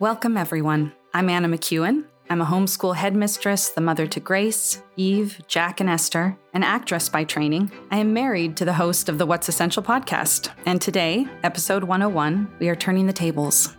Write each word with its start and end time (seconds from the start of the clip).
Welcome, 0.00 0.36
everyone. 0.36 0.92
I'm 1.14 1.30
Anna 1.30 1.46
McKeown. 1.46 2.06
I'm 2.28 2.40
a 2.40 2.44
homeschool 2.44 2.96
headmistress, 2.96 3.68
the 3.68 3.80
mother 3.80 4.08
to 4.08 4.18
Grace, 4.18 4.82
Eve, 4.96 5.40
Jack, 5.46 5.78
and 5.78 5.88
Esther, 5.88 6.36
an 6.52 6.64
actress 6.64 7.08
by 7.08 7.22
training. 7.22 7.70
I 7.92 7.98
am 7.98 8.12
married 8.12 8.56
to 8.56 8.64
the 8.64 8.72
host 8.72 9.08
of 9.08 9.18
the 9.18 9.26
What's 9.26 9.48
Essential 9.48 9.84
podcast, 9.84 10.50
and 10.66 10.82
today, 10.82 11.28
episode 11.44 11.84
101, 11.84 12.56
we 12.58 12.68
are 12.68 12.74
turning 12.74 13.06
the 13.06 13.12
tables. 13.12 13.76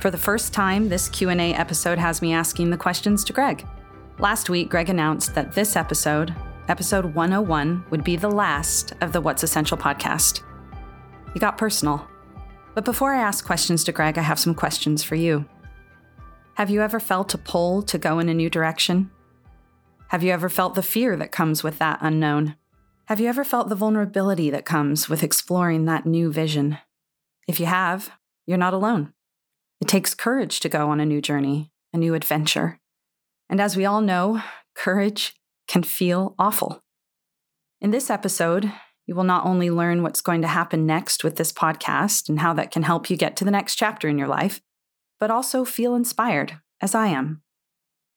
For 0.00 0.10
the 0.10 0.18
first 0.18 0.52
time, 0.52 0.90
this 0.90 1.08
Q&A 1.08 1.54
episode 1.54 1.96
has 1.96 2.20
me 2.20 2.34
asking 2.34 2.68
the 2.68 2.76
questions 2.76 3.24
to 3.24 3.32
Greg. 3.32 3.66
Last 4.18 4.50
week, 4.50 4.68
Greg 4.68 4.90
announced 4.90 5.34
that 5.34 5.52
this 5.52 5.74
episode, 5.74 6.34
episode 6.68 7.06
101, 7.06 7.86
would 7.88 8.04
be 8.04 8.16
the 8.16 8.30
last 8.30 8.92
of 9.00 9.14
the 9.14 9.22
What's 9.22 9.42
Essential 9.42 9.78
podcast. 9.78 10.42
He 11.32 11.40
got 11.40 11.56
personal. 11.56 12.06
But 12.74 12.84
before 12.84 13.14
I 13.14 13.20
ask 13.20 13.44
questions 13.44 13.84
to 13.84 13.92
Greg, 13.92 14.18
I 14.18 14.22
have 14.22 14.38
some 14.38 14.54
questions 14.54 15.04
for 15.04 15.14
you. 15.14 15.46
Have 16.54 16.70
you 16.70 16.82
ever 16.82 16.98
felt 16.98 17.34
a 17.34 17.38
pull 17.38 17.82
to 17.82 17.98
go 17.98 18.18
in 18.18 18.28
a 18.28 18.34
new 18.34 18.50
direction? 18.50 19.10
Have 20.08 20.22
you 20.22 20.32
ever 20.32 20.48
felt 20.48 20.74
the 20.74 20.82
fear 20.82 21.16
that 21.16 21.32
comes 21.32 21.62
with 21.62 21.78
that 21.78 21.98
unknown? 22.00 22.56
Have 23.06 23.20
you 23.20 23.28
ever 23.28 23.44
felt 23.44 23.68
the 23.68 23.74
vulnerability 23.74 24.50
that 24.50 24.64
comes 24.64 25.08
with 25.08 25.22
exploring 25.22 25.84
that 25.84 26.06
new 26.06 26.32
vision? 26.32 26.78
If 27.46 27.60
you 27.60 27.66
have, 27.66 28.10
you're 28.46 28.58
not 28.58 28.74
alone. 28.74 29.12
It 29.80 29.88
takes 29.88 30.14
courage 30.14 30.60
to 30.60 30.68
go 30.68 30.90
on 30.90 31.00
a 31.00 31.06
new 31.06 31.20
journey, 31.20 31.70
a 31.92 31.98
new 31.98 32.14
adventure. 32.14 32.80
And 33.48 33.60
as 33.60 33.76
we 33.76 33.84
all 33.84 34.00
know, 34.00 34.42
courage 34.74 35.34
can 35.68 35.82
feel 35.82 36.34
awful. 36.38 36.82
In 37.80 37.90
this 37.90 38.10
episode, 38.10 38.72
you 39.06 39.14
will 39.14 39.24
not 39.24 39.44
only 39.44 39.70
learn 39.70 40.02
what's 40.02 40.20
going 40.20 40.42
to 40.42 40.48
happen 40.48 40.86
next 40.86 41.24
with 41.24 41.36
this 41.36 41.52
podcast 41.52 42.28
and 42.28 42.40
how 42.40 42.52
that 42.54 42.70
can 42.70 42.82
help 42.82 43.10
you 43.10 43.16
get 43.16 43.36
to 43.36 43.44
the 43.44 43.50
next 43.50 43.76
chapter 43.76 44.08
in 44.08 44.18
your 44.18 44.28
life, 44.28 44.60
but 45.20 45.30
also 45.30 45.64
feel 45.64 45.94
inspired, 45.94 46.58
as 46.80 46.94
I 46.94 47.08
am, 47.08 47.42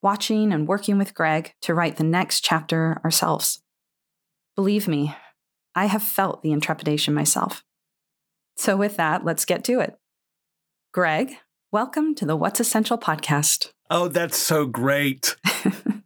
watching 0.02 0.53
and 0.53 0.67
working 0.67 0.97
with 0.97 1.13
Greg 1.13 1.53
to 1.61 1.73
write 1.73 1.97
the 1.97 2.03
next 2.03 2.44
chapter 2.44 3.02
ourselves. 3.03 3.61
Believe 4.55 4.88
me, 4.88 5.16
I 5.75 5.85
have 5.85 6.03
felt 6.03 6.41
the 6.41 6.52
intrepidation 6.52 7.13
myself. 7.13 7.63
So, 8.55 8.75
with 8.75 8.97
that, 8.97 9.23
let's 9.23 9.45
get 9.45 9.63
to 9.66 9.79
it. 9.79 9.95
Greg, 10.91 11.35
welcome 11.72 12.16
to 12.16 12.25
the 12.25 12.35
What's 12.35 12.59
Essential 12.59 12.97
podcast. 12.97 13.72
Oh, 13.91 14.07
that's 14.07 14.38
so 14.38 14.66
great. 14.66 15.35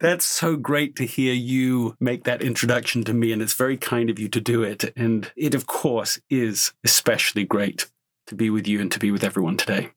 That's 0.02 0.24
so 0.24 0.56
great 0.56 0.96
to 0.96 1.06
hear 1.06 1.32
you 1.32 1.96
make 2.00 2.24
that 2.24 2.42
introduction 2.42 3.04
to 3.04 3.14
me. 3.14 3.32
And 3.32 3.40
it's 3.40 3.54
very 3.54 3.76
kind 3.76 4.10
of 4.10 4.18
you 4.18 4.28
to 4.28 4.40
do 4.40 4.62
it. 4.62 4.92
And 4.96 5.30
it, 5.36 5.54
of 5.54 5.66
course, 5.66 6.20
is 6.28 6.72
especially 6.84 7.44
great 7.44 7.90
to 8.26 8.34
be 8.34 8.50
with 8.50 8.68
you 8.68 8.80
and 8.80 8.90
to 8.92 8.98
be 8.98 9.10
with 9.10 9.24
everyone 9.24 9.56
today. 9.56 9.90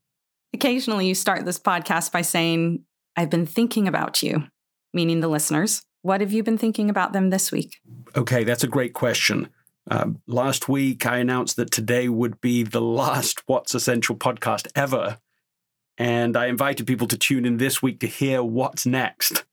Occasionally, 0.53 1.07
you 1.07 1.15
start 1.15 1.45
this 1.45 1.59
podcast 1.59 2.11
by 2.11 2.21
saying, 2.21 2.83
I've 3.17 3.29
been 3.29 3.45
thinking 3.45 3.87
about 3.87 4.23
you, 4.23 4.43
meaning 4.93 5.19
the 5.19 5.27
listeners. 5.27 5.83
What 6.01 6.21
have 6.21 6.31
you 6.31 6.43
been 6.43 6.57
thinking 6.57 6.89
about 6.89 7.13
them 7.13 7.29
this 7.29 7.51
week? 7.51 7.77
Okay, 8.15 8.43
that's 8.43 8.63
a 8.63 8.67
great 8.67 8.93
question. 8.93 9.49
Uh, 9.89 10.11
last 10.27 10.69
week, 10.69 11.05
I 11.05 11.17
announced 11.17 11.55
that 11.57 11.71
today 11.71 12.09
would 12.09 12.39
be 12.41 12.63
the 12.63 12.81
last 12.81 13.43
What's 13.47 13.75
Essential 13.75 14.15
podcast 14.15 14.67
ever. 14.75 15.17
And 15.97 16.35
I 16.35 16.47
invited 16.47 16.87
people 16.87 17.07
to 17.07 17.17
tune 17.17 17.45
in 17.45 17.57
this 17.57 17.81
week 17.81 17.99
to 18.01 18.07
hear 18.07 18.43
what's 18.43 18.85
next. 18.85 19.45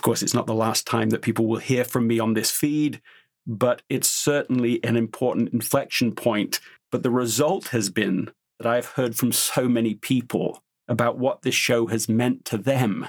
Of 0.00 0.02
course, 0.02 0.22
it's 0.22 0.32
not 0.32 0.46
the 0.46 0.54
last 0.54 0.86
time 0.86 1.10
that 1.10 1.20
people 1.20 1.46
will 1.46 1.58
hear 1.58 1.84
from 1.84 2.06
me 2.06 2.18
on 2.18 2.32
this 2.32 2.50
feed, 2.50 3.02
but 3.46 3.82
it's 3.90 4.08
certainly 4.08 4.82
an 4.82 4.96
important 4.96 5.52
inflection 5.52 6.14
point. 6.14 6.58
But 6.90 7.02
the 7.02 7.10
result 7.10 7.68
has 7.68 7.90
been 7.90 8.30
that 8.58 8.66
I've 8.66 8.92
heard 8.92 9.14
from 9.14 9.30
so 9.30 9.68
many 9.68 9.94
people 9.94 10.62
about 10.88 11.18
what 11.18 11.42
this 11.42 11.54
show 11.54 11.88
has 11.88 12.08
meant 12.08 12.46
to 12.46 12.56
them. 12.56 13.08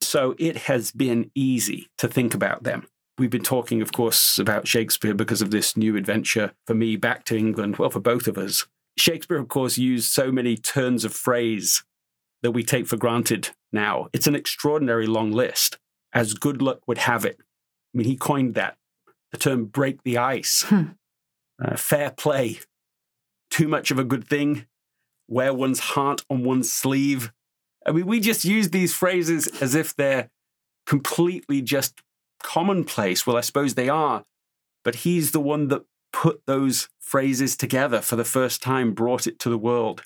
So 0.00 0.34
it 0.36 0.56
has 0.56 0.90
been 0.90 1.30
easy 1.32 1.86
to 1.98 2.08
think 2.08 2.34
about 2.34 2.64
them. 2.64 2.88
We've 3.16 3.30
been 3.30 3.44
talking, 3.44 3.80
of 3.80 3.92
course, 3.92 4.36
about 4.36 4.66
Shakespeare 4.66 5.14
because 5.14 5.42
of 5.42 5.52
this 5.52 5.76
new 5.76 5.96
adventure 5.96 6.54
for 6.66 6.74
me 6.74 6.96
back 6.96 7.24
to 7.26 7.38
England, 7.38 7.76
well, 7.76 7.90
for 7.90 8.00
both 8.00 8.26
of 8.26 8.36
us. 8.36 8.66
Shakespeare, 8.98 9.38
of 9.38 9.46
course, 9.46 9.78
used 9.78 10.10
so 10.10 10.32
many 10.32 10.56
turns 10.56 11.04
of 11.04 11.14
phrase 11.14 11.84
that 12.42 12.50
we 12.50 12.64
take 12.64 12.88
for 12.88 12.96
granted 12.96 13.50
now. 13.72 14.08
It's 14.12 14.26
an 14.26 14.34
extraordinary 14.34 15.06
long 15.06 15.30
list, 15.30 15.78
as 16.14 16.34
good 16.34 16.62
luck 16.62 16.80
would 16.86 16.98
have 16.98 17.24
it. 17.24 17.38
I 17.40 17.98
mean, 17.98 18.06
he 18.06 18.16
coined 18.16 18.54
that 18.54 18.78
the 19.32 19.38
term 19.38 19.64
break 19.66 20.02
the 20.04 20.16
ice, 20.16 20.62
hmm. 20.68 20.84
uh, 21.62 21.76
fair 21.76 22.10
play, 22.10 22.60
too 23.50 23.66
much 23.68 23.90
of 23.90 23.98
a 23.98 24.04
good 24.04 24.26
thing, 24.26 24.66
wear 25.28 25.52
one's 25.52 25.80
heart 25.80 26.24
on 26.30 26.44
one's 26.44 26.72
sleeve. 26.72 27.32
I 27.84 27.92
mean, 27.92 28.06
we 28.06 28.20
just 28.20 28.44
use 28.44 28.70
these 28.70 28.94
phrases 28.94 29.48
as 29.60 29.74
if 29.74 29.94
they're 29.94 30.30
completely 30.86 31.62
just 31.62 32.00
commonplace. 32.42 33.26
Well, 33.26 33.36
I 33.36 33.40
suppose 33.40 33.74
they 33.74 33.88
are, 33.88 34.24
but 34.84 34.96
he's 34.96 35.32
the 35.32 35.40
one 35.40 35.68
that 35.68 35.84
put 36.12 36.42
those 36.46 36.88
phrases 37.00 37.56
together 37.56 38.00
for 38.00 38.16
the 38.16 38.24
first 38.24 38.62
time, 38.62 38.94
brought 38.94 39.26
it 39.26 39.38
to 39.40 39.50
the 39.50 39.58
world. 39.58 40.02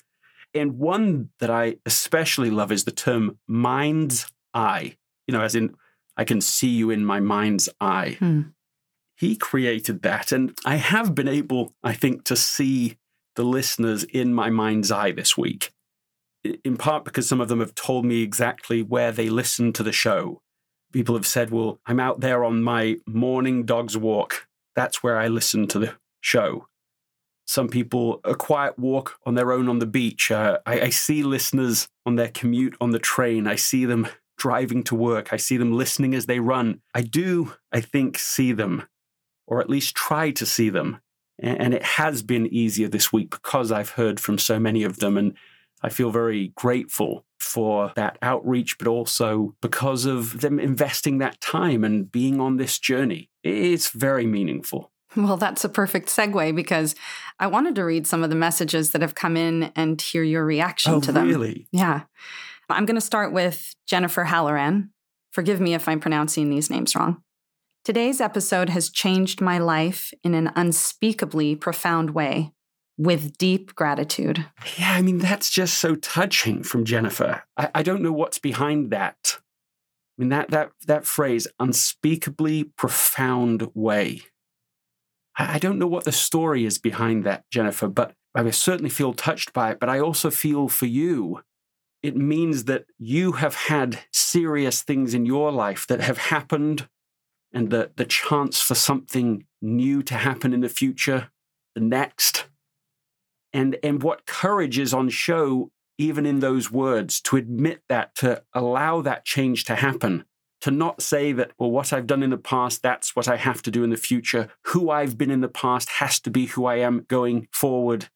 And 0.53 0.79
one 0.79 1.29
that 1.39 1.51
I 1.51 1.75
especially 1.85 2.49
love 2.49 2.71
is 2.71 2.83
the 2.83 2.91
term 2.91 3.37
mind's 3.47 4.31
eye, 4.53 4.97
you 5.27 5.33
know, 5.33 5.41
as 5.41 5.53
in, 5.53 5.75
I 6.19 6.25
can 6.25 6.41
see 6.41 6.67
you 6.67 6.89
in 6.89 7.05
my 7.05 7.21
mind's 7.21 7.69
eye. 7.79 8.17
Hmm. 8.19 8.41
He 9.15 9.37
created 9.37 10.01
that. 10.01 10.33
And 10.33 10.53
I 10.65 10.75
have 10.75 11.15
been 11.15 11.29
able, 11.29 11.73
I 11.81 11.93
think, 11.93 12.25
to 12.25 12.35
see 12.35 12.97
the 13.37 13.43
listeners 13.43 14.03
in 14.03 14.33
my 14.33 14.49
mind's 14.49 14.91
eye 14.91 15.13
this 15.13 15.37
week, 15.37 15.71
in 16.43 16.75
part 16.75 17.05
because 17.05 17.29
some 17.29 17.39
of 17.39 17.47
them 17.47 17.61
have 17.61 17.73
told 17.73 18.03
me 18.03 18.21
exactly 18.21 18.83
where 18.83 19.13
they 19.13 19.29
listen 19.29 19.71
to 19.71 19.81
the 19.81 19.93
show. 19.93 20.41
People 20.91 21.15
have 21.15 21.25
said, 21.25 21.51
well, 21.51 21.79
I'm 21.85 22.01
out 22.01 22.19
there 22.19 22.43
on 22.43 22.63
my 22.63 22.97
morning 23.07 23.63
dog's 23.63 23.95
walk. 23.95 24.45
That's 24.75 25.01
where 25.01 25.17
I 25.17 25.29
listen 25.29 25.67
to 25.67 25.79
the 25.79 25.95
show. 26.19 26.67
Some 27.45 27.69
people, 27.69 28.19
a 28.25 28.35
quiet 28.35 28.77
walk 28.77 29.19
on 29.25 29.35
their 29.35 29.53
own 29.53 29.69
on 29.69 29.79
the 29.79 29.85
beach. 29.85 30.31
Uh, 30.31 30.59
I, 30.65 30.81
I 30.81 30.89
see 30.89 31.23
listeners 31.23 31.87
on 32.05 32.15
their 32.15 32.27
commute 32.27 32.75
on 32.81 32.91
the 32.91 32.99
train. 32.99 33.47
I 33.47 33.55
see 33.55 33.85
them 33.85 34.09
driving 34.39 34.83
to 34.85 34.95
work. 34.95 35.31
I 35.31 35.37
see 35.37 35.57
them 35.57 35.77
listening 35.77 36.15
as 36.15 36.25
they 36.25 36.39
run. 36.39 36.81
I 36.95 37.01
do, 37.01 37.53
I 37.71 37.81
think, 37.81 38.17
see 38.17 38.51
them, 38.51 38.83
or 39.45 39.61
at 39.61 39.69
least 39.69 39.93
try 39.95 40.31
to 40.31 40.45
see 40.45 40.69
them. 40.69 41.01
And 41.37 41.73
it 41.73 41.83
has 41.83 42.23
been 42.23 42.47
easier 42.47 42.87
this 42.87 43.13
week 43.13 43.29
because 43.29 43.71
I've 43.71 43.91
heard 43.91 44.19
from 44.19 44.37
so 44.37 44.59
many 44.59 44.83
of 44.83 44.99
them. 44.99 45.17
And 45.17 45.35
I 45.81 45.89
feel 45.89 46.11
very 46.11 46.51
grateful 46.55 47.25
for 47.39 47.93
that 47.95 48.17
outreach, 48.21 48.77
but 48.77 48.87
also 48.87 49.55
because 49.61 50.05
of 50.05 50.41
them 50.41 50.59
investing 50.59 51.19
that 51.19 51.39
time 51.39 51.85
and 51.85 52.11
being 52.11 52.41
on 52.41 52.57
this 52.57 52.79
journey. 52.79 53.29
It's 53.43 53.91
very 53.91 54.25
meaningful. 54.25 54.91
Well, 55.15 55.37
that's 55.37 55.63
a 55.63 55.69
perfect 55.69 56.09
segue 56.09 56.55
because 56.55 56.95
I 57.39 57.47
wanted 57.47 57.75
to 57.75 57.83
read 57.83 58.05
some 58.05 58.23
of 58.23 58.29
the 58.29 58.35
messages 58.35 58.91
that 58.91 59.01
have 59.01 59.15
come 59.15 59.37
in 59.37 59.71
and 59.75 59.99
hear 60.01 60.23
your 60.23 60.45
reaction 60.45 60.95
oh, 60.95 60.99
to 60.99 61.11
them. 61.11 61.27
Really? 61.27 61.67
Yeah. 61.71 62.01
I'm 62.75 62.85
going 62.85 62.95
to 62.95 63.01
start 63.01 63.31
with 63.31 63.73
Jennifer 63.87 64.25
Halloran. 64.25 64.91
Forgive 65.31 65.59
me 65.59 65.73
if 65.73 65.87
I'm 65.87 65.99
pronouncing 65.99 66.49
these 66.49 66.69
names 66.69 66.95
wrong. 66.95 67.21
Today's 67.85 68.19
episode 68.21 68.69
has 68.69 68.89
changed 68.89 69.41
my 69.41 69.57
life 69.57 70.13
in 70.23 70.33
an 70.33 70.51
unspeakably 70.55 71.55
profound 71.55 72.11
way 72.11 72.51
with 72.97 73.37
deep 73.37 73.73
gratitude. 73.75 74.45
Yeah, 74.77 74.91
I 74.91 75.01
mean, 75.01 75.19
that's 75.19 75.49
just 75.49 75.77
so 75.77 75.95
touching 75.95 76.63
from 76.63 76.83
Jennifer. 76.83 77.43
I, 77.55 77.69
I 77.75 77.83
don't 77.83 78.01
know 78.01 78.11
what's 78.11 78.39
behind 78.39 78.91
that. 78.91 79.37
I 79.37 80.21
mean, 80.21 80.29
that, 80.29 80.49
that, 80.49 80.71
that 80.85 81.05
phrase, 81.05 81.47
unspeakably 81.59 82.65
profound 82.65 83.69
way. 83.73 84.23
I, 85.37 85.55
I 85.55 85.59
don't 85.59 85.79
know 85.79 85.87
what 85.87 86.03
the 86.03 86.11
story 86.11 86.65
is 86.65 86.77
behind 86.77 87.23
that, 87.23 87.45
Jennifer, 87.49 87.87
but 87.87 88.13
I 88.35 88.47
certainly 88.51 88.89
feel 88.89 89.13
touched 89.13 89.53
by 89.53 89.71
it. 89.71 89.79
But 89.79 89.89
I 89.89 89.99
also 89.99 90.29
feel 90.29 90.67
for 90.67 90.85
you, 90.85 91.41
it 92.01 92.15
means 92.15 92.65
that 92.65 92.85
you 92.97 93.33
have 93.33 93.55
had 93.55 93.99
serious 94.11 94.81
things 94.81 95.13
in 95.13 95.25
your 95.25 95.51
life 95.51 95.85
that 95.87 96.01
have 96.01 96.17
happened 96.17 96.87
and 97.51 97.69
the, 97.71 97.91
the 97.95 98.05
chance 98.05 98.61
for 98.61 98.75
something 98.75 99.45
new 99.61 100.01
to 100.03 100.15
happen 100.15 100.53
in 100.53 100.61
the 100.61 100.69
future, 100.69 101.29
the 101.75 101.81
next. 101.81 102.45
And, 103.51 103.77
and 103.83 104.03
what 104.03 104.25
courage 104.25 104.77
is 104.77 104.93
on 104.93 105.09
show, 105.09 105.71
even 105.97 106.25
in 106.25 106.39
those 106.39 106.71
words, 106.71 107.19
to 107.21 107.35
admit 107.35 107.81
that, 107.89 108.15
to 108.15 108.43
allow 108.53 109.01
that 109.01 109.25
change 109.25 109.65
to 109.65 109.75
happen, 109.75 110.25
to 110.61 110.71
not 110.71 111.01
say 111.01 111.31
that, 111.33 111.51
well, 111.57 111.71
what 111.71 111.91
I've 111.91 112.07
done 112.07 112.23
in 112.23 112.29
the 112.29 112.37
past, 112.37 112.81
that's 112.81 113.15
what 113.15 113.27
I 113.27 113.37
have 113.37 113.61
to 113.63 113.71
do 113.71 113.83
in 113.83 113.89
the 113.89 113.97
future. 113.97 114.49
Who 114.65 114.89
I've 114.89 115.17
been 115.17 115.31
in 115.31 115.41
the 115.41 115.47
past 115.47 115.89
has 115.89 116.19
to 116.21 116.29
be 116.29 116.45
who 116.45 116.65
I 116.65 116.75
am 116.75 117.05
going 117.07 117.47
forward. 117.51 118.09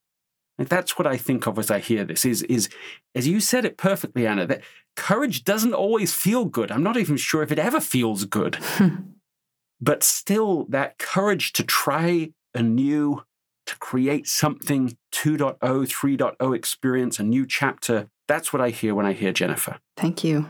That's 0.58 0.98
what 0.98 1.08
I 1.08 1.18
think 1.18 1.48
of 1.48 1.58
as 1.58 1.72
I 1.72 1.80
hear 1.80 2.04
this 2.04 2.26
is, 2.26 2.44
is, 2.44 2.70
as 3.16 3.28
you 3.28 3.40
said 3.40 3.66
it 3.66 3.78
perfectly, 3.78 4.28
Anna, 4.28 4.46
that 4.46 4.62
courage 4.96 5.44
doesn't 5.44 5.74
always 5.74 6.14
feel 6.14 6.46
good. 6.46 6.72
I'm 6.72 6.84
not 6.84 6.98
even 6.98 7.18
sure 7.18 7.42
if 7.42 7.52
it 7.52 7.60
ever 7.60 7.80
feels 7.80 8.26
good. 8.26 8.58
but 9.82 10.04
still 10.04 10.66
that 10.70 10.98
courage 11.00 11.54
to 11.54 11.64
try 11.64 12.30
anew, 12.54 13.24
to 13.66 13.78
create 13.80 14.28
something 14.28 14.98
2.0, 15.12 15.58
3.0 15.60 16.56
experience, 16.56 17.20
a 17.20 17.24
new 17.24 17.46
chapter 17.46 18.10
That's 18.28 18.54
what 18.54 18.62
I 18.62 18.70
hear 18.70 18.96
when 18.96 19.06
I 19.06 19.14
hear 19.14 19.34
Jennifer. 19.34 19.80
Thank 19.98 20.24
you. 20.24 20.48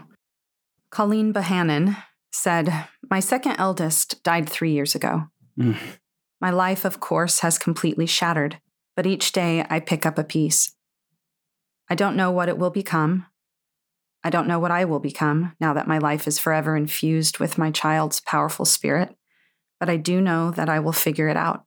Colleen 0.92 1.34
Bohannon 1.34 1.98
said, 2.32 2.88
My 3.10 3.20
second 3.20 3.56
eldest 3.58 4.22
died 4.24 4.48
three 4.50 4.72
years 4.72 4.94
ago. 4.94 5.30
Mm. 5.58 5.78
My 6.40 6.52
life, 6.52 6.86
of 6.86 7.00
course, 7.00 7.40
has 7.40 7.58
completely 7.58 8.06
shattered, 8.06 8.60
but 8.95 9.06
each 9.06 9.31
day 9.31 9.66
I 9.69 9.80
pick 9.80 10.06
up 10.06 10.18
a 10.18 10.24
piece. 10.24 10.75
I 11.90 11.95
don't 11.95 12.16
know 12.16 12.31
what 12.31 12.50
it 12.50 12.57
will 12.57 12.69
become. 12.69 13.25
I 14.24 14.30
don't 14.30 14.48
know 14.48 14.60
what 14.60 14.72
I 14.72 14.86
will 14.86 15.00
become 15.00 15.54
now 15.60 15.74
that 15.74 15.88
my 15.88 15.98
life 15.98 16.28
is 16.28 16.40
forever 16.40 16.78
infused 16.78 17.40
with 17.40 17.57
my 17.57 17.72
child's 17.72 18.22
powerful 18.22 18.66
spirit, 18.66 19.16
but 19.80 19.90
I 19.90 19.98
do 19.98 20.22
know 20.22 20.51
that 20.51 20.69
I 20.69 20.80
will 20.80 20.94
figure 20.94 21.28
it 21.28 21.36
out. 21.36 21.66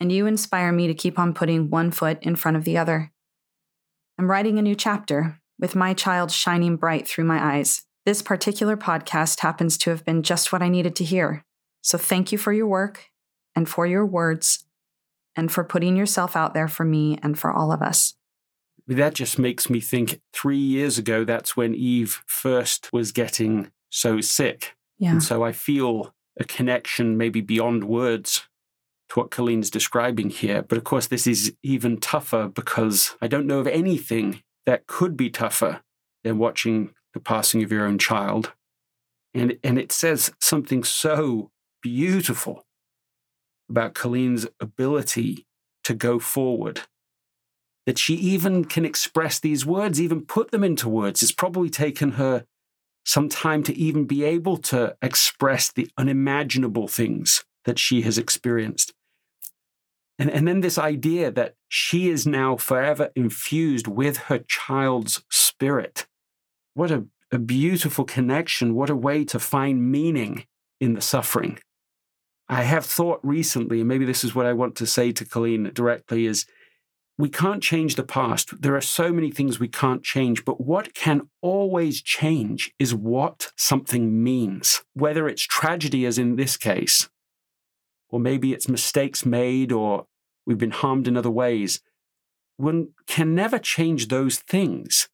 And 0.00 0.10
you 0.10 0.26
inspire 0.26 0.72
me 0.72 0.86
to 0.86 0.94
keep 0.94 1.18
on 1.18 1.34
putting 1.34 1.68
one 1.68 1.90
foot 1.90 2.18
in 2.22 2.36
front 2.36 2.56
of 2.56 2.64
the 2.64 2.78
other. 2.78 3.12
I'm 4.18 4.30
writing 4.30 4.58
a 4.58 4.62
new 4.62 4.74
chapter 4.74 5.38
with 5.58 5.74
my 5.74 5.94
child 5.94 6.30
shining 6.30 6.76
bright 6.76 7.06
through 7.06 7.24
my 7.24 7.56
eyes. 7.56 7.82
This 8.04 8.22
particular 8.22 8.76
podcast 8.76 9.40
happens 9.40 9.76
to 9.78 9.90
have 9.90 10.04
been 10.04 10.22
just 10.22 10.52
what 10.52 10.62
I 10.62 10.68
needed 10.68 10.96
to 10.96 11.04
hear. 11.04 11.44
So 11.82 11.98
thank 11.98 12.32
you 12.32 12.38
for 12.38 12.52
your 12.52 12.66
work 12.66 13.10
and 13.54 13.68
for 13.68 13.86
your 13.86 14.06
words 14.06 14.64
and 15.36 15.50
for 15.50 15.64
putting 15.64 15.96
yourself 15.96 16.36
out 16.36 16.54
there 16.54 16.68
for 16.68 16.84
me 16.84 17.18
and 17.22 17.38
for 17.38 17.50
all 17.50 17.72
of 17.72 17.82
us. 17.82 18.14
That 18.86 19.14
just 19.14 19.38
makes 19.38 19.70
me 19.70 19.80
think 19.80 20.20
three 20.32 20.58
years 20.58 20.98
ago, 20.98 21.24
that's 21.24 21.56
when 21.56 21.74
Eve 21.74 22.22
first 22.26 22.92
was 22.92 23.12
getting 23.12 23.70
so 23.90 24.20
sick. 24.20 24.74
Yeah. 24.98 25.12
And 25.12 25.22
so 25.22 25.42
I 25.42 25.52
feel 25.52 26.14
a 26.38 26.44
connection, 26.44 27.16
maybe 27.16 27.40
beyond 27.40 27.84
words, 27.84 28.48
to 29.10 29.20
what 29.20 29.30
Colleen's 29.30 29.70
describing 29.70 30.30
here. 30.30 30.62
But 30.62 30.78
of 30.78 30.84
course, 30.84 31.06
this 31.06 31.26
is 31.26 31.54
even 31.62 31.98
tougher 31.98 32.48
because 32.48 33.14
I 33.20 33.28
don't 33.28 33.46
know 33.46 33.60
of 33.60 33.66
anything 33.66 34.42
that 34.66 34.86
could 34.86 35.16
be 35.16 35.30
tougher 35.30 35.82
than 36.24 36.38
watching 36.38 36.94
the 37.14 37.20
passing 37.20 37.62
of 37.62 37.70
your 37.70 37.84
own 37.84 37.98
child. 37.98 38.52
And, 39.34 39.58
and 39.62 39.78
it 39.78 39.92
says 39.92 40.32
something 40.40 40.82
so 40.82 41.50
beautiful 41.82 42.64
about 43.68 43.94
Colleen's 43.94 44.46
ability 44.60 45.46
to 45.84 45.94
go 45.94 46.18
forward 46.18 46.82
that 47.86 47.98
she 47.98 48.14
even 48.14 48.64
can 48.64 48.84
express 48.84 49.40
these 49.40 49.66
words, 49.66 50.00
even 50.00 50.24
put 50.24 50.50
them 50.50 50.62
into 50.62 50.88
words. 50.88 51.22
It's 51.22 51.32
probably 51.32 51.68
taken 51.68 52.12
her 52.12 52.44
some 53.04 53.28
time 53.28 53.62
to 53.64 53.76
even 53.76 54.04
be 54.04 54.22
able 54.22 54.56
to 54.56 54.96
express 55.02 55.72
the 55.72 55.90
unimaginable 55.98 56.86
things 56.86 57.44
that 57.64 57.78
she 57.78 58.02
has 58.02 58.18
experienced. 58.18 58.92
And, 60.18 60.30
and 60.30 60.46
then 60.46 60.60
this 60.60 60.78
idea 60.78 61.32
that 61.32 61.56
she 61.68 62.08
is 62.08 62.26
now 62.26 62.56
forever 62.56 63.10
infused 63.16 63.88
with 63.88 64.18
her 64.18 64.38
child's 64.38 65.24
spirit. 65.30 66.06
What 66.74 66.92
a, 66.92 67.06
a 67.32 67.38
beautiful 67.38 68.04
connection. 68.04 68.74
What 68.74 68.90
a 68.90 68.96
way 68.96 69.24
to 69.24 69.40
find 69.40 69.90
meaning 69.90 70.46
in 70.80 70.94
the 70.94 71.00
suffering. 71.00 71.58
I 72.48 72.62
have 72.62 72.84
thought 72.84 73.20
recently, 73.22 73.80
and 73.80 73.88
maybe 73.88 74.04
this 74.04 74.24
is 74.24 74.34
what 74.34 74.46
I 74.46 74.52
want 74.52 74.76
to 74.76 74.86
say 74.86 75.12
to 75.12 75.24
Colleen 75.24 75.70
directly, 75.72 76.26
is 76.26 76.46
we 77.18 77.28
can't 77.28 77.62
change 77.62 77.94
the 77.94 78.02
past. 78.02 78.60
There 78.62 78.74
are 78.74 78.80
so 78.80 79.12
many 79.12 79.30
things 79.30 79.60
we 79.60 79.68
can't 79.68 80.02
change, 80.02 80.44
but 80.44 80.60
what 80.60 80.94
can 80.94 81.28
always 81.40 82.02
change 82.02 82.72
is 82.78 82.94
what 82.94 83.52
something 83.56 84.22
means. 84.22 84.82
Whether 84.94 85.28
it's 85.28 85.42
tragedy, 85.42 86.04
as 86.04 86.18
in 86.18 86.36
this 86.36 86.56
case, 86.56 87.08
or 88.08 88.18
maybe 88.18 88.52
it's 88.52 88.68
mistakes 88.68 89.24
made, 89.24 89.72
or 89.72 90.06
we've 90.46 90.58
been 90.58 90.70
harmed 90.70 91.08
in 91.08 91.16
other 91.16 91.30
ways. 91.30 91.80
One 92.56 92.88
can 93.06 93.34
never 93.34 93.58
change 93.58 94.08
those 94.08 94.38
things. 94.38 95.08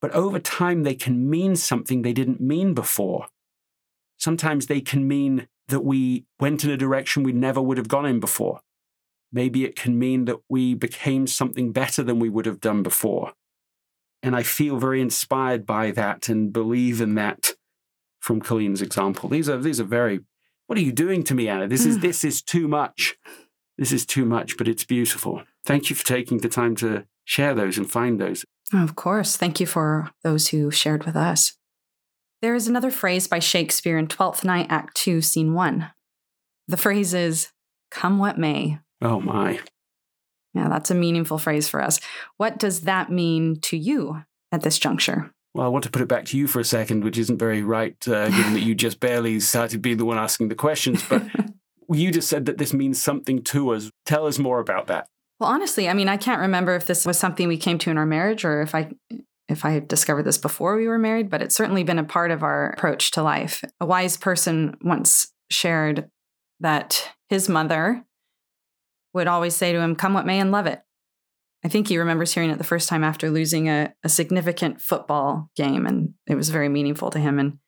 But 0.00 0.12
over 0.12 0.38
time, 0.38 0.82
they 0.82 0.94
can 0.94 1.28
mean 1.28 1.56
something 1.56 2.02
they 2.02 2.12
didn't 2.12 2.40
mean 2.40 2.74
before. 2.74 3.26
Sometimes 4.16 4.66
they 4.66 4.80
can 4.80 5.06
mean 5.08 5.48
that 5.70 5.84
we 5.84 6.26
went 6.38 6.64
in 6.64 6.70
a 6.70 6.76
direction 6.76 7.22
we 7.22 7.32
never 7.32 7.60
would 7.60 7.78
have 7.78 7.88
gone 7.88 8.06
in 8.06 8.20
before. 8.20 8.60
Maybe 9.32 9.64
it 9.64 9.76
can 9.76 9.98
mean 9.98 10.24
that 10.26 10.38
we 10.48 10.74
became 10.74 11.26
something 11.26 11.72
better 11.72 12.02
than 12.02 12.18
we 12.18 12.28
would 12.28 12.46
have 12.46 12.60
done 12.60 12.82
before. 12.82 13.32
And 14.22 14.36
I 14.36 14.42
feel 14.42 14.76
very 14.76 15.00
inspired 15.00 15.64
by 15.64 15.92
that 15.92 16.28
and 16.28 16.52
believe 16.52 17.00
in 17.00 17.14
that 17.14 17.52
from 18.18 18.40
Colleen's 18.40 18.82
example. 18.82 19.28
These 19.28 19.48
are 19.48 19.58
these 19.58 19.80
are 19.80 19.84
very 19.84 20.20
what 20.66 20.78
are 20.78 20.82
you 20.82 20.92
doing 20.92 21.24
to 21.24 21.34
me, 21.34 21.48
Anna? 21.48 21.66
This 21.66 21.86
is 21.86 21.98
this 22.00 22.24
is 22.24 22.42
too 22.42 22.68
much. 22.68 23.16
This 23.78 23.92
is 23.92 24.04
too 24.04 24.26
much, 24.26 24.58
but 24.58 24.68
it's 24.68 24.84
beautiful. 24.84 25.42
Thank 25.64 25.88
you 25.88 25.96
for 25.96 26.04
taking 26.04 26.38
the 26.38 26.48
time 26.48 26.76
to 26.76 27.06
share 27.24 27.54
those 27.54 27.78
and 27.78 27.90
find 27.90 28.20
those. 28.20 28.44
Of 28.72 28.94
course. 28.94 29.36
Thank 29.36 29.58
you 29.58 29.66
for 29.66 30.10
those 30.22 30.48
who 30.48 30.70
shared 30.70 31.06
with 31.06 31.16
us. 31.16 31.54
There 32.42 32.54
is 32.54 32.68
another 32.68 32.90
phrase 32.90 33.26
by 33.26 33.38
Shakespeare 33.38 33.98
in 33.98 34.06
Twelfth 34.06 34.44
Night, 34.44 34.66
Act 34.70 34.96
2, 34.96 35.20
Scene 35.20 35.52
1. 35.54 35.90
The 36.68 36.76
phrase 36.76 37.12
is, 37.12 37.50
Come 37.90 38.18
what 38.18 38.38
may, 38.38 38.78
Oh 39.02 39.20
my. 39.20 39.60
Yeah, 40.54 40.68
that's 40.68 40.90
a 40.90 40.94
meaningful 40.94 41.38
phrase 41.38 41.68
for 41.68 41.80
us. 41.80 42.00
What 42.36 42.58
does 42.58 42.82
that 42.82 43.10
mean 43.10 43.60
to 43.62 43.76
you 43.76 44.24
at 44.52 44.62
this 44.62 44.78
juncture? 44.78 45.32
Well, 45.54 45.66
I 45.66 45.68
want 45.68 45.84
to 45.84 45.90
put 45.90 46.02
it 46.02 46.08
back 46.08 46.24
to 46.26 46.38
you 46.38 46.46
for 46.46 46.60
a 46.60 46.64
second, 46.64 47.04
which 47.04 47.18
isn't 47.18 47.38
very 47.38 47.62
right, 47.62 47.96
uh, 48.08 48.28
given 48.30 48.54
that 48.54 48.60
you 48.62 48.74
just 48.74 49.00
barely 49.00 49.40
started 49.40 49.82
being 49.82 49.96
the 49.96 50.04
one 50.04 50.18
asking 50.18 50.48
the 50.48 50.54
questions. 50.54 51.04
But 51.08 51.24
you 51.92 52.10
just 52.10 52.28
said 52.28 52.46
that 52.46 52.58
this 52.58 52.72
means 52.72 53.02
something 53.02 53.42
to 53.44 53.70
us. 53.70 53.90
Tell 54.06 54.26
us 54.26 54.38
more 54.38 54.60
about 54.60 54.86
that. 54.88 55.08
Well, 55.38 55.50
honestly, 55.50 55.88
I 55.88 55.94
mean, 55.94 56.08
I 56.08 56.16
can't 56.16 56.40
remember 56.40 56.74
if 56.76 56.86
this 56.86 57.06
was 57.06 57.18
something 57.18 57.48
we 57.48 57.56
came 57.56 57.78
to 57.78 57.90
in 57.90 57.96
our 57.96 58.06
marriage 58.06 58.44
or 58.44 58.60
if 58.60 58.74
I 58.74 58.90
if 59.50 59.64
I 59.64 59.80
discovered 59.80 60.22
this 60.22 60.38
before 60.38 60.76
we 60.76 60.86
were 60.86 60.98
married, 60.98 61.28
but 61.28 61.42
it's 61.42 61.56
certainly 61.56 61.82
been 61.82 61.98
a 61.98 62.04
part 62.04 62.30
of 62.30 62.42
our 62.42 62.70
approach 62.70 63.10
to 63.12 63.22
life. 63.22 63.64
A 63.80 63.86
wise 63.86 64.16
person 64.16 64.76
once 64.82 65.32
shared 65.50 66.08
that 66.60 67.10
his 67.28 67.48
mother 67.48 68.04
would 69.12 69.26
always 69.26 69.56
say 69.56 69.72
to 69.72 69.80
him, 69.80 69.96
Come 69.96 70.14
what 70.14 70.26
may 70.26 70.38
and 70.38 70.52
love 70.52 70.66
it. 70.66 70.80
I 71.64 71.68
think 71.68 71.88
he 71.88 71.98
remembers 71.98 72.32
hearing 72.32 72.50
it 72.50 72.58
the 72.58 72.64
first 72.64 72.88
time 72.88 73.04
after 73.04 73.28
losing 73.28 73.68
a, 73.68 73.92
a 74.02 74.08
significant 74.08 74.80
football 74.80 75.50
game, 75.56 75.84
and 75.84 76.14
it 76.26 76.34
was 76.34 76.48
very 76.48 76.68
meaningful 76.68 77.10
to 77.10 77.18
him. 77.18 77.38
And 77.38 77.58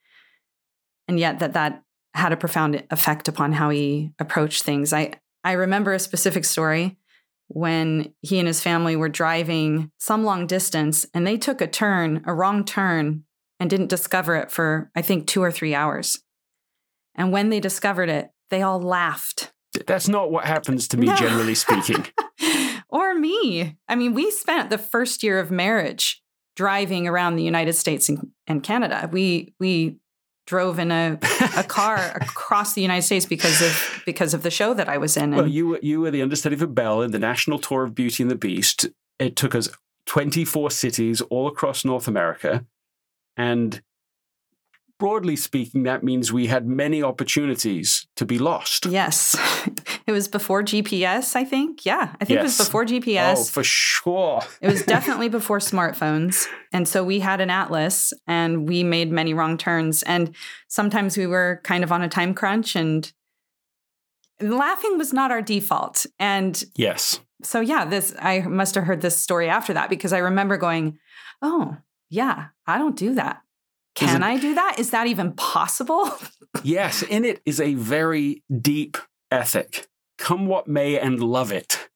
and 1.09 1.19
yet 1.19 1.41
that 1.41 1.53
that 1.55 1.83
had 2.15 2.33
a 2.33 2.37
profound 2.37 2.83
effect 2.91 3.29
upon 3.29 3.53
how 3.53 3.71
he 3.71 4.13
approached 4.19 4.63
things. 4.63 4.93
I 4.93 5.15
I 5.45 5.53
remember 5.53 5.93
a 5.93 5.99
specific 5.99 6.45
story 6.45 6.99
when 7.55 8.13
he 8.21 8.39
and 8.39 8.47
his 8.49 8.63
family 8.63 8.97
were 8.97 9.09
driving 9.09 9.91
some 9.99 10.25
long 10.25 10.47
distance 10.47 11.07
and 11.15 11.27
they 11.27 11.37
took 11.37 11.61
a 11.61 11.67
turn, 11.67 12.23
a 12.27 12.35
wrong 12.35 12.65
turn, 12.65 13.25
and 13.61 13.71
didn't 13.71 13.91
discover 13.91 14.37
it 14.37 14.51
for 14.51 14.91
I 14.95 15.03
think 15.03 15.27
2 15.27 15.43
or 15.43 15.53
3 15.53 15.75
hours. 15.75 16.19
And 17.15 17.31
when 17.31 17.51
they 17.51 17.61
discovered 17.61 18.09
it, 18.09 18.31
they 18.51 18.63
all 18.63 18.81
laughed 18.81 19.53
that's 19.87 20.09
not 20.09 20.31
what 20.31 20.45
happens 20.45 20.89
to 20.89 20.97
me, 20.97 21.07
no. 21.07 21.17
generally 21.17 21.55
speaking. 21.55 22.07
or 22.89 23.15
me. 23.15 23.77
I 23.89 23.95
mean, 23.95 24.15
we 24.15 24.31
spent 24.31 24.71
the 24.71 24.79
first 24.79 25.23
year 25.23 25.39
of 25.39 25.51
marriage 25.51 26.23
driving 26.57 27.09
around 27.09 27.37
the 27.37 27.43
United 27.43 27.73
States 27.73 28.09
and, 28.09 28.29
and 28.47 28.63
Canada. 28.63 29.09
We 29.11 29.55
we 29.59 29.97
drove 30.47 30.79
in 30.79 30.91
a, 30.91 31.19
a 31.57 31.65
car 31.69 32.17
across 32.21 32.75
the 32.75 32.83
United 32.83 33.03
States 33.03 33.27
because 33.27 33.61
of 33.63 34.03
because 34.05 34.35
of 34.35 34.43
the 34.43 34.51
show 34.51 34.75
that 34.75 34.89
I 34.89 34.99
was 34.99 35.17
in. 35.17 35.35
well, 35.35 35.47
you 35.47 35.69
were 35.69 35.81
you 35.83 36.01
were 36.01 36.11
the 36.11 36.23
understudy 36.23 36.57
for 36.57 36.67
Belle 36.67 37.03
in 37.03 37.11
the 37.11 37.19
national 37.19 37.59
tour 37.59 37.85
of 37.85 37.95
Beauty 37.95 38.23
and 38.23 38.31
the 38.31 38.37
Beast. 38.37 38.89
It 39.19 39.37
took 39.37 39.55
us 39.55 39.69
24 40.07 40.71
cities 40.71 41.21
all 41.23 41.47
across 41.47 41.85
North 41.85 42.09
America, 42.09 42.67
and 43.37 43.83
broadly 45.03 45.35
speaking, 45.35 45.83
that 45.83 46.05
means 46.05 46.33
we 46.33 46.47
had 46.47 46.65
many 46.65 47.03
opportunities 47.03 48.07
to 48.15 48.25
be 48.25 48.39
lost. 48.39 48.87
Yes. 48.87 49.37
It 50.05 50.11
was 50.11 50.27
before 50.27 50.65
GPS, 50.65 51.37
I 51.37 51.45
think. 51.45 51.87
Yeah, 51.87 52.15
I 52.21 52.25
think 52.25 52.39
yes. 52.39 52.41
it 52.41 52.59
was 52.59 52.67
before 52.67 52.85
GPS. 52.85 53.37
Oh, 53.37 53.45
for 53.45 53.63
sure. 53.63 54.43
it 54.61 54.67
was 54.67 54.83
definitely 54.83 55.29
before 55.29 55.61
smartphones. 55.61 56.49
And 56.73 56.89
so 56.89 57.05
we 57.05 57.21
had 57.21 57.41
an 57.41 57.51
atlas 57.51 58.13
and 58.27 58.69
we 58.69 58.83
made 58.83 59.13
many 59.13 59.33
wrong 59.33 59.57
turns. 59.57 60.03
And 60.03 60.35
sometimes 60.67 61.17
we 61.17 61.29
were 61.29 61.61
kind 61.63 61.85
of 61.85 61.93
on 61.93 62.03
a 62.03 62.09
time 62.09 62.35
crunch 62.35 62.75
and 62.75 63.13
laughing 64.41 64.99
was 64.99 65.13
not 65.13 65.31
our 65.31 65.41
default. 65.41 66.05
And 66.19 66.63
yes. 66.75 67.21
So 67.45 67.61
yeah, 67.61 67.85
this 67.85 68.13
I 68.19 68.41
must 68.41 68.75
have 68.75 68.85
heard 68.85 69.03
this 69.03 69.17
story 69.17 69.49
after 69.49 69.73
that 69.73 69.89
because 69.89 70.13
I 70.13 70.19
remember 70.19 70.57
going, 70.57 70.99
"Oh, 71.41 71.77
yeah, 72.11 72.49
I 72.67 72.77
don't 72.77 72.97
do 72.97 73.15
that. 73.15 73.41
Can 73.95 74.23
I 74.23 74.39
do 74.39 74.55
that? 74.55 74.77
Is 74.79 74.91
that 74.91 75.07
even 75.07 75.33
possible? 75.33 76.11
yes, 76.63 77.03
in 77.03 77.25
it 77.25 77.43
is 77.45 77.61
a 77.61 77.75
very 77.75 78.43
deep 78.61 78.97
ethic. 79.31 79.89
Come 80.19 80.47
what 80.47 80.67
may 80.67 80.99
and 80.99 81.21
love 81.21 81.53
it. 81.53 81.89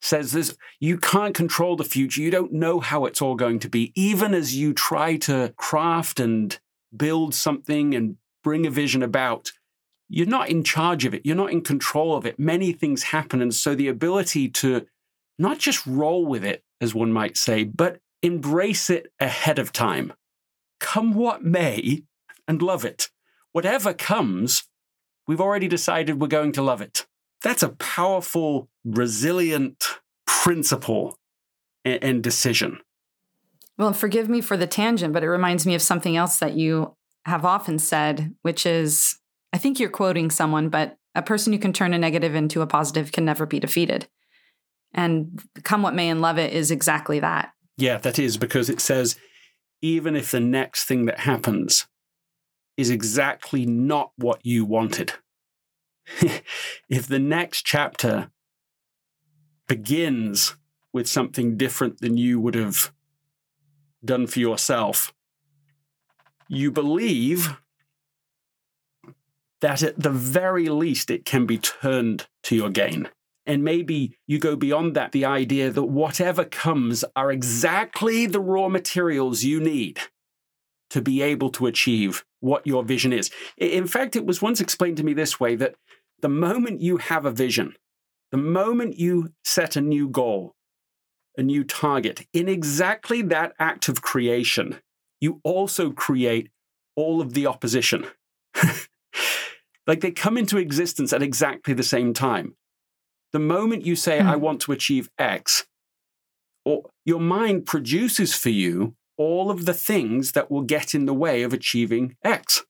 Says 0.00 0.32
this 0.32 0.56
you 0.80 0.98
can't 0.98 1.34
control 1.34 1.76
the 1.76 1.84
future. 1.84 2.20
You 2.20 2.30
don't 2.30 2.52
know 2.52 2.80
how 2.80 3.06
it's 3.06 3.22
all 3.22 3.34
going 3.34 3.58
to 3.60 3.68
be. 3.68 3.92
Even 3.94 4.34
as 4.34 4.56
you 4.56 4.72
try 4.72 5.16
to 5.18 5.54
craft 5.56 6.20
and 6.20 6.58
build 6.94 7.34
something 7.34 7.94
and 7.94 8.16
bring 8.42 8.66
a 8.66 8.70
vision 8.70 9.02
about, 9.02 9.50
you're 10.08 10.26
not 10.26 10.50
in 10.50 10.62
charge 10.62 11.04
of 11.04 11.14
it. 11.14 11.22
You're 11.24 11.36
not 11.36 11.52
in 11.52 11.62
control 11.62 12.16
of 12.16 12.26
it. 12.26 12.38
Many 12.38 12.72
things 12.72 13.04
happen. 13.04 13.40
And 13.40 13.54
so 13.54 13.74
the 13.74 13.88
ability 13.88 14.48
to 14.50 14.86
not 15.38 15.58
just 15.58 15.86
roll 15.86 16.26
with 16.26 16.44
it, 16.44 16.62
as 16.80 16.94
one 16.94 17.12
might 17.12 17.36
say, 17.36 17.64
but 17.64 17.98
embrace 18.22 18.90
it 18.90 19.12
ahead 19.18 19.58
of 19.58 19.72
time. 19.72 20.12
Come 20.84 21.14
what 21.14 21.42
may, 21.42 22.02
and 22.46 22.60
love 22.60 22.84
it. 22.84 23.08
Whatever 23.52 23.94
comes, 23.94 24.64
we've 25.26 25.40
already 25.40 25.66
decided 25.66 26.20
we're 26.20 26.28
going 26.28 26.52
to 26.52 26.62
love 26.62 26.82
it. 26.82 27.06
That's 27.42 27.62
a 27.62 27.70
powerful, 27.70 28.68
resilient 28.84 29.82
principle 30.26 31.18
and, 31.86 32.22
decision. 32.22 32.80
Well, 33.78 33.94
forgive 33.94 34.28
me 34.28 34.42
for 34.42 34.58
the 34.58 34.66
tangent, 34.66 35.14
but 35.14 35.22
it 35.22 35.30
reminds 35.30 35.64
me 35.64 35.74
of 35.74 35.80
something 35.80 36.18
else 36.18 36.38
that 36.40 36.52
you 36.52 36.94
have 37.24 37.46
often 37.46 37.78
said, 37.78 38.34
which 38.42 38.66
is 38.66 39.16
I 39.54 39.58
think 39.58 39.80
you're 39.80 39.88
quoting 39.88 40.30
someone, 40.30 40.68
but 40.68 40.98
a 41.14 41.22
person 41.22 41.54
who 41.54 41.58
can 41.58 41.72
turn 41.72 41.94
a 41.94 41.98
negative 41.98 42.34
into 42.34 42.60
a 42.60 42.66
positive 42.66 43.10
can 43.10 43.24
never 43.24 43.46
be 43.46 43.58
defeated. 43.58 44.06
And 44.92 45.42
come 45.62 45.80
what 45.80 45.94
may 45.94 46.10
and 46.10 46.20
love 46.20 46.38
it 46.38 46.52
is 46.52 46.70
exactly 46.70 47.20
that. 47.20 47.52
Yeah, 47.78 47.96
that 47.98 48.18
is 48.18 48.36
because 48.36 48.68
it 48.68 48.82
says, 48.82 49.16
even 49.84 50.16
if 50.16 50.30
the 50.30 50.40
next 50.40 50.86
thing 50.86 51.04
that 51.04 51.20
happens 51.20 51.86
is 52.74 52.88
exactly 52.88 53.66
not 53.66 54.12
what 54.16 54.40
you 54.42 54.64
wanted, 54.64 55.12
if 56.88 57.06
the 57.06 57.18
next 57.18 57.66
chapter 57.66 58.30
begins 59.68 60.56
with 60.94 61.06
something 61.06 61.58
different 61.58 62.00
than 62.00 62.16
you 62.16 62.40
would 62.40 62.54
have 62.54 62.94
done 64.02 64.26
for 64.26 64.40
yourself, 64.40 65.12
you 66.48 66.70
believe 66.70 67.58
that 69.60 69.82
at 69.82 70.00
the 70.00 70.10
very 70.10 70.70
least 70.70 71.10
it 71.10 71.26
can 71.26 71.44
be 71.44 71.58
turned 71.58 72.26
to 72.42 72.56
your 72.56 72.70
gain. 72.70 73.10
And 73.46 73.62
maybe 73.62 74.16
you 74.26 74.38
go 74.38 74.56
beyond 74.56 74.94
that, 74.94 75.12
the 75.12 75.24
idea 75.24 75.70
that 75.70 75.84
whatever 75.84 76.44
comes 76.44 77.04
are 77.14 77.30
exactly 77.30 78.26
the 78.26 78.40
raw 78.40 78.68
materials 78.68 79.44
you 79.44 79.60
need 79.60 80.00
to 80.90 81.02
be 81.02 81.22
able 81.22 81.50
to 81.50 81.66
achieve 81.66 82.24
what 82.40 82.66
your 82.66 82.84
vision 82.84 83.12
is. 83.12 83.30
In 83.56 83.86
fact, 83.86 84.16
it 84.16 84.24
was 84.24 84.40
once 84.40 84.60
explained 84.60 84.96
to 84.98 85.04
me 85.04 85.12
this 85.12 85.40
way 85.40 85.56
that 85.56 85.74
the 86.20 86.28
moment 86.28 86.80
you 86.80 86.98
have 86.98 87.26
a 87.26 87.30
vision, 87.30 87.74
the 88.30 88.38
moment 88.38 88.98
you 88.98 89.32
set 89.44 89.76
a 89.76 89.80
new 89.80 90.08
goal, 90.08 90.54
a 91.36 91.42
new 91.42 91.64
target, 91.64 92.26
in 92.32 92.48
exactly 92.48 93.22
that 93.22 93.52
act 93.58 93.88
of 93.88 94.02
creation, 94.02 94.80
you 95.20 95.40
also 95.42 95.90
create 95.90 96.50
all 96.96 97.20
of 97.20 97.34
the 97.34 97.46
opposition. 97.46 98.06
like 99.86 100.00
they 100.00 100.10
come 100.10 100.38
into 100.38 100.58
existence 100.58 101.12
at 101.12 101.22
exactly 101.22 101.74
the 101.74 101.82
same 101.82 102.14
time. 102.14 102.54
The 103.34 103.40
moment 103.40 103.84
you 103.84 103.96
say, 103.96 104.20
mm. 104.20 104.26
I 104.26 104.36
want 104.36 104.60
to 104.60 104.70
achieve 104.70 105.10
X, 105.18 105.66
or 106.64 106.84
your 107.04 107.18
mind 107.18 107.66
produces 107.66 108.32
for 108.32 108.50
you 108.50 108.94
all 109.16 109.50
of 109.50 109.66
the 109.66 109.74
things 109.74 110.32
that 110.32 110.52
will 110.52 110.62
get 110.62 110.94
in 110.94 111.06
the 111.06 111.12
way 111.12 111.42
of 111.42 111.52
achieving 111.52 112.14
X. 112.22 112.64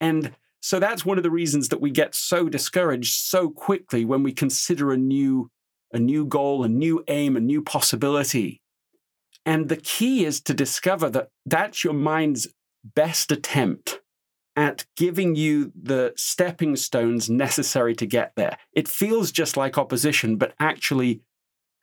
And 0.00 0.34
so 0.60 0.80
that's 0.80 1.06
one 1.06 1.16
of 1.16 1.22
the 1.22 1.30
reasons 1.30 1.68
that 1.68 1.80
we 1.80 1.92
get 1.92 2.16
so 2.16 2.48
discouraged 2.48 3.14
so 3.14 3.50
quickly 3.50 4.04
when 4.04 4.24
we 4.24 4.32
consider 4.32 4.92
a 4.92 4.96
new 4.96 5.48
a 5.92 6.00
new 6.00 6.26
goal, 6.26 6.64
a 6.64 6.68
new 6.68 7.04
aim, 7.06 7.36
a 7.36 7.40
new 7.40 7.62
possibility. 7.62 8.60
And 9.46 9.68
the 9.68 9.76
key 9.76 10.24
is 10.24 10.40
to 10.40 10.52
discover 10.52 11.08
that 11.10 11.28
that's 11.46 11.84
your 11.84 11.94
mind's 11.94 12.48
best 12.84 13.30
attempt 13.30 13.97
at 14.58 14.84
giving 14.96 15.36
you 15.36 15.70
the 15.80 16.12
stepping 16.16 16.74
stones 16.74 17.30
necessary 17.30 17.94
to 17.94 18.04
get 18.04 18.32
there. 18.34 18.58
It 18.72 18.88
feels 18.88 19.30
just 19.30 19.56
like 19.56 19.78
opposition, 19.78 20.34
but 20.34 20.52
actually, 20.58 21.20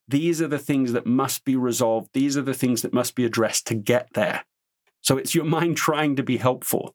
these 0.10 0.42
are 0.42 0.50
the 0.50 0.60
things 0.60 0.92
that 0.92 1.06
must 1.06 1.46
be 1.46 1.56
resolved. 1.56 2.10
These 2.12 2.36
are 2.36 2.42
the 2.42 2.54
things 2.54 2.82
that 2.82 2.92
must 2.92 3.16
be 3.16 3.24
addressed 3.24 3.66
to 3.68 3.76
get 3.76 4.10
there. 4.14 4.44
So 5.02 5.18
it's 5.18 5.34
your 5.34 5.46
mind 5.46 5.78
trying 5.78 6.18
to 6.18 6.24
be 6.24 6.36
helpful. 6.36 6.94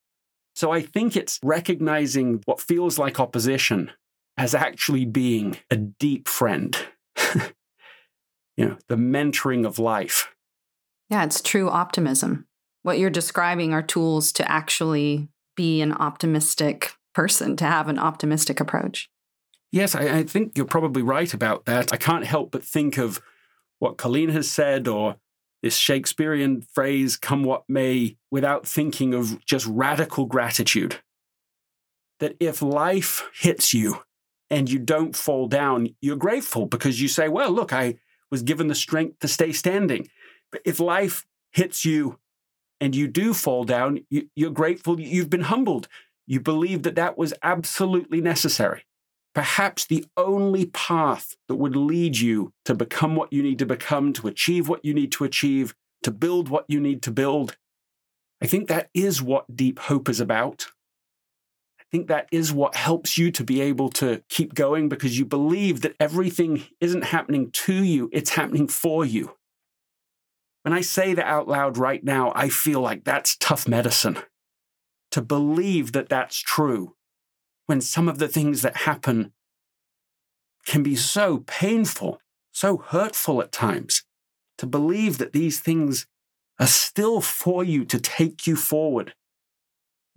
So 0.54 0.70
I 0.70 0.82
think 0.82 1.16
it's 1.16 1.40
recognizing 1.42 2.42
what 2.44 2.60
feels 2.60 2.98
like 2.98 3.18
opposition 3.18 3.90
as 4.36 4.54
actually 4.54 5.06
being 5.06 5.56
a 5.70 5.76
deep 5.76 6.28
friend. 6.28 6.76
you 7.34 8.66
know, 8.66 8.76
the 8.88 8.96
mentoring 8.96 9.66
of 9.66 9.78
life. 9.78 10.28
Yeah, 11.08 11.24
it's 11.24 11.40
true 11.40 11.70
optimism. 11.70 12.46
What 12.82 12.98
you're 12.98 13.08
describing 13.08 13.72
are 13.72 13.82
tools 13.82 14.30
to 14.32 14.50
actually 14.50 15.30
be 15.56 15.80
an 15.80 15.92
optimistic 15.92 16.94
person, 17.14 17.56
to 17.56 17.64
have 17.64 17.88
an 17.88 17.98
optimistic 17.98 18.60
approach. 18.60 19.10
Yes, 19.72 19.94
I, 19.94 20.18
I, 20.18 20.22
think 20.24 20.56
you're 20.56 20.66
probably 20.66 21.02
right 21.02 21.32
about 21.32 21.64
that. 21.66 21.92
I 21.92 21.96
can't 21.96 22.26
help 22.26 22.50
but 22.50 22.64
think 22.64 22.98
of 22.98 23.20
what 23.78 23.98
Colleen 23.98 24.30
has 24.30 24.50
said 24.50 24.88
or 24.88 25.16
this 25.62 25.76
Shakespearean 25.76 26.62
phrase, 26.62 27.16
come 27.16 27.44
what 27.44 27.64
may, 27.68 28.16
without 28.30 28.66
thinking 28.66 29.14
of 29.14 29.44
just 29.44 29.66
radical 29.66 30.26
gratitude. 30.26 30.96
That 32.18 32.36
if 32.40 32.62
life 32.62 33.28
hits 33.34 33.72
you 33.72 34.02
and 34.50 34.70
you 34.70 34.78
don't 34.78 35.14
fall 35.14 35.46
down, 35.46 35.94
you're 36.00 36.16
grateful 36.16 36.66
because 36.66 37.00
you 37.00 37.08
say, 37.08 37.28
well, 37.28 37.50
look, 37.50 37.72
I 37.72 37.96
was 38.30 38.42
given 38.42 38.68
the 38.68 38.74
strength 38.74 39.20
to 39.20 39.28
stay 39.28 39.52
standing. 39.52 40.08
But 40.50 40.62
if 40.64 40.80
life 40.80 41.26
hits 41.52 41.84
you 41.84 42.18
and 42.80 42.94
you 42.94 43.06
do 43.06 43.34
fall 43.34 43.64
down, 43.64 44.00
you, 44.08 44.28
you're 44.34 44.50
grateful 44.50 45.00
you've 45.00 45.30
been 45.30 45.42
humbled. 45.42 45.88
You 46.26 46.40
believe 46.40 46.82
that 46.84 46.94
that 46.94 47.18
was 47.18 47.34
absolutely 47.42 48.20
necessary. 48.20 48.84
Perhaps 49.34 49.86
the 49.86 50.04
only 50.16 50.66
path 50.66 51.36
that 51.48 51.56
would 51.56 51.76
lead 51.76 52.18
you 52.18 52.52
to 52.64 52.74
become 52.74 53.14
what 53.14 53.32
you 53.32 53.42
need 53.42 53.58
to 53.60 53.66
become, 53.66 54.12
to 54.14 54.26
achieve 54.26 54.68
what 54.68 54.84
you 54.84 54.94
need 54.94 55.12
to 55.12 55.24
achieve, 55.24 55.74
to 56.02 56.10
build 56.10 56.48
what 56.48 56.64
you 56.68 56.80
need 56.80 57.02
to 57.02 57.10
build. 57.10 57.56
I 58.42 58.46
think 58.46 58.68
that 58.68 58.90
is 58.94 59.22
what 59.22 59.54
deep 59.54 59.78
hope 59.78 60.08
is 60.08 60.20
about. 60.20 60.68
I 61.78 61.84
think 61.90 62.08
that 62.08 62.28
is 62.32 62.52
what 62.52 62.76
helps 62.76 63.18
you 63.18 63.30
to 63.32 63.44
be 63.44 63.60
able 63.60 63.88
to 63.90 64.22
keep 64.28 64.54
going 64.54 64.88
because 64.88 65.18
you 65.18 65.24
believe 65.24 65.82
that 65.82 65.96
everything 66.00 66.62
isn't 66.80 67.04
happening 67.04 67.50
to 67.50 67.84
you, 67.84 68.08
it's 68.12 68.30
happening 68.30 68.68
for 68.68 69.04
you. 69.04 69.36
When 70.62 70.72
I 70.74 70.82
say 70.82 71.14
that 71.14 71.26
out 71.26 71.48
loud 71.48 71.78
right 71.78 72.04
now, 72.04 72.32
I 72.34 72.48
feel 72.48 72.80
like 72.80 73.04
that's 73.04 73.36
tough 73.36 73.66
medicine. 73.66 74.18
To 75.12 75.22
believe 75.22 75.92
that 75.92 76.08
that's 76.08 76.38
true 76.38 76.94
when 77.66 77.80
some 77.80 78.08
of 78.08 78.18
the 78.18 78.28
things 78.28 78.62
that 78.62 78.78
happen 78.78 79.32
can 80.66 80.82
be 80.82 80.94
so 80.94 81.38
painful, 81.46 82.20
so 82.52 82.76
hurtful 82.76 83.40
at 83.40 83.52
times. 83.52 84.04
To 84.58 84.66
believe 84.66 85.18
that 85.18 85.32
these 85.32 85.58
things 85.60 86.06
are 86.58 86.66
still 86.66 87.20
for 87.20 87.64
you 87.64 87.84
to 87.86 87.98
take 87.98 88.46
you 88.46 88.54
forward. 88.54 89.14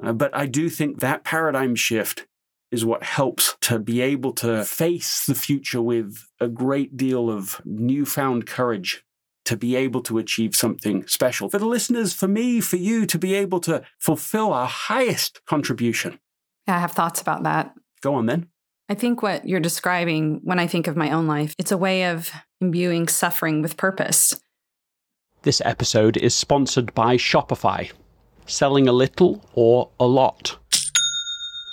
Uh, 0.04 0.12
but 0.12 0.36
I 0.36 0.46
do 0.46 0.70
think 0.70 1.00
that 1.00 1.24
paradigm 1.24 1.76
shift 1.76 2.28
is 2.70 2.84
what 2.84 3.04
helps 3.04 3.56
to 3.62 3.80
be 3.80 4.02
able 4.02 4.34
to 4.34 4.66
face 4.66 5.26
the 5.26 5.36
future 5.36 5.82
with 5.82 6.28
a 6.40 6.50
great 6.50 6.98
deal 6.98 7.30
of 7.30 7.62
newfound 7.64 8.46
courage 8.46 9.06
to 9.46 9.58
be 9.58 9.76
able 9.76 10.02
to 10.02 10.18
achieve 10.18 10.56
something 10.56 11.06
special. 11.08 11.50
For 11.50 11.60
the 11.60 11.66
listeners, 11.66 12.14
for 12.14 12.28
me, 12.28 12.62
for 12.62 12.78
you, 12.78 13.06
to 13.06 13.18
be 13.18 13.34
able 13.36 13.60
to 13.62 13.84
fulfill 14.00 14.54
our 14.54 14.68
highest 14.68 15.42
contribution. 15.46 16.20
Yeah, 16.68 16.78
I 16.78 16.80
have 16.80 16.92
thoughts 16.92 17.22
about 17.22 17.44
that. 17.44 17.74
Go 18.02 18.16
on 18.16 18.26
then. 18.26 18.48
I 18.90 18.96
think 18.96 19.22
what 19.22 19.48
you're 19.48 19.60
describing 19.60 20.42
when 20.44 20.60
I 20.60 20.68
think 20.68 20.88
of 20.88 20.98
my 20.98 21.12
own 21.12 21.28
life, 21.28 21.56
it's 21.58 21.72
a 21.72 21.78
way 21.78 22.06
of 22.06 22.32
imbuing 22.62 23.08
suffering 23.08 23.62
with 23.62 23.78
purpose. 23.78 24.40
This 25.44 25.62
episode 25.66 26.16
is 26.18 26.36
sponsored 26.36 26.94
by 26.94 27.18
Shopify. 27.18 27.92
Selling 28.46 28.88
a 28.88 28.94
little 28.94 29.44
or 29.54 29.90
a 30.00 30.06
lot. 30.06 30.58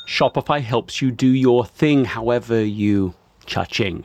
Shopify 0.09 0.61
helps 0.61 1.00
you 1.00 1.11
do 1.11 1.29
your 1.29 1.65
thing 1.65 2.05
however 2.05 2.65
you 2.65 3.15
cha-ching. 3.47 4.05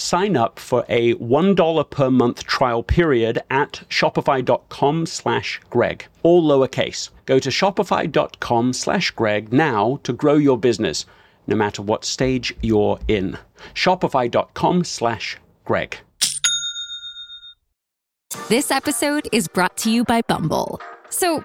Sign 0.00 0.34
up 0.34 0.58
for 0.58 0.86
a 0.88 1.14
$1 1.16 1.90
per 1.90 2.10
month 2.10 2.44
trial 2.44 2.82
period 2.82 3.42
at 3.50 3.82
shopify.com 3.90 5.04
slash 5.04 5.60
Greg, 5.68 6.06
all 6.22 6.42
lowercase. 6.42 7.10
Go 7.26 7.38
to 7.38 7.50
shopify.com 7.50 8.72
slash 8.72 9.10
Greg 9.10 9.52
now 9.52 10.00
to 10.04 10.14
grow 10.14 10.36
your 10.36 10.56
business, 10.56 11.04
no 11.46 11.54
matter 11.54 11.82
what 11.82 12.06
stage 12.06 12.56
you're 12.62 12.98
in. 13.08 13.36
Shopify.com 13.74 14.84
slash 14.84 15.36
Greg. 15.66 15.98
This 18.48 18.70
episode 18.70 19.28
is 19.32 19.48
brought 19.48 19.76
to 19.78 19.90
you 19.90 20.04
by 20.04 20.22
Bumble. 20.22 20.80
So, 21.10 21.44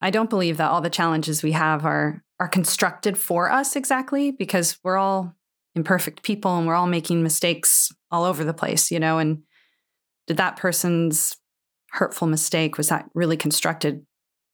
I 0.00 0.10
don't 0.10 0.30
believe 0.30 0.56
that 0.58 0.70
all 0.70 0.80
the 0.80 0.90
challenges 0.90 1.42
we 1.42 1.52
have 1.52 1.84
are 1.84 2.22
are 2.40 2.48
constructed 2.48 3.18
for 3.18 3.50
us 3.50 3.74
exactly 3.74 4.30
because 4.30 4.78
we're 4.84 4.96
all 4.96 5.34
imperfect 5.74 6.22
people 6.22 6.56
and 6.56 6.66
we're 6.66 6.74
all 6.74 6.86
making 6.86 7.22
mistakes 7.22 7.90
all 8.10 8.24
over 8.24 8.44
the 8.44 8.54
place, 8.54 8.90
you 8.90 9.00
know, 9.00 9.18
and 9.18 9.42
did 10.26 10.36
that 10.36 10.56
person's 10.56 11.36
hurtful 11.90 12.28
mistake 12.28 12.76
was 12.76 12.88
that 12.88 13.08
really 13.14 13.36
constructed 13.36 14.04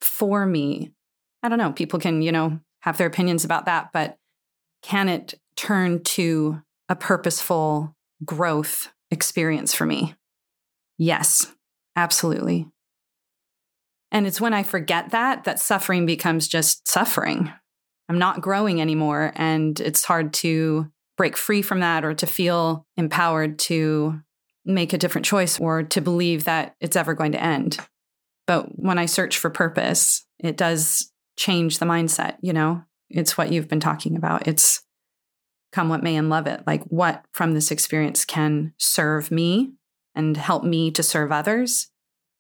for 0.00 0.46
me? 0.46 0.92
I 1.42 1.48
don't 1.48 1.58
know. 1.58 1.72
People 1.72 1.98
can, 1.98 2.22
you 2.22 2.32
know, 2.32 2.60
have 2.80 2.96
their 2.96 3.06
opinions 3.06 3.44
about 3.44 3.66
that, 3.66 3.90
but 3.92 4.16
can 4.82 5.08
it 5.08 5.34
turn 5.56 6.02
to 6.04 6.62
a 6.88 6.96
purposeful 6.96 7.94
growth 8.24 8.92
experience 9.10 9.74
for 9.74 9.86
me? 9.86 10.14
Yes, 10.96 11.52
absolutely. 11.96 12.66
And 14.14 14.28
it's 14.28 14.40
when 14.40 14.54
I 14.54 14.62
forget 14.62 15.10
that 15.10 15.42
that 15.42 15.58
suffering 15.58 16.06
becomes 16.06 16.46
just 16.46 16.86
suffering. 16.86 17.52
I'm 18.08 18.18
not 18.18 18.40
growing 18.40 18.80
anymore. 18.80 19.32
And 19.34 19.78
it's 19.80 20.04
hard 20.04 20.32
to 20.34 20.86
break 21.16 21.36
free 21.36 21.62
from 21.62 21.80
that 21.80 22.04
or 22.04 22.14
to 22.14 22.26
feel 22.26 22.86
empowered 22.96 23.58
to 23.58 24.20
make 24.64 24.92
a 24.92 24.98
different 24.98 25.24
choice 25.24 25.58
or 25.58 25.82
to 25.82 26.00
believe 26.00 26.44
that 26.44 26.76
it's 26.80 26.96
ever 26.96 27.12
going 27.12 27.32
to 27.32 27.42
end. 27.42 27.78
But 28.46 28.78
when 28.78 28.98
I 28.98 29.06
search 29.06 29.36
for 29.36 29.50
purpose, 29.50 30.24
it 30.38 30.56
does 30.56 31.10
change 31.36 31.78
the 31.78 31.86
mindset, 31.86 32.36
you 32.40 32.52
know? 32.52 32.84
It's 33.10 33.36
what 33.36 33.50
you've 33.50 33.68
been 33.68 33.80
talking 33.80 34.16
about. 34.16 34.46
It's 34.46 34.82
come 35.72 35.88
what 35.88 36.04
may 36.04 36.14
and 36.14 36.30
love 36.30 36.46
it. 36.46 36.62
Like, 36.68 36.84
what 36.84 37.24
from 37.32 37.52
this 37.52 37.72
experience 37.72 38.24
can 38.24 38.74
serve 38.78 39.32
me 39.32 39.72
and 40.14 40.36
help 40.36 40.62
me 40.62 40.92
to 40.92 41.02
serve 41.02 41.32
others? 41.32 41.90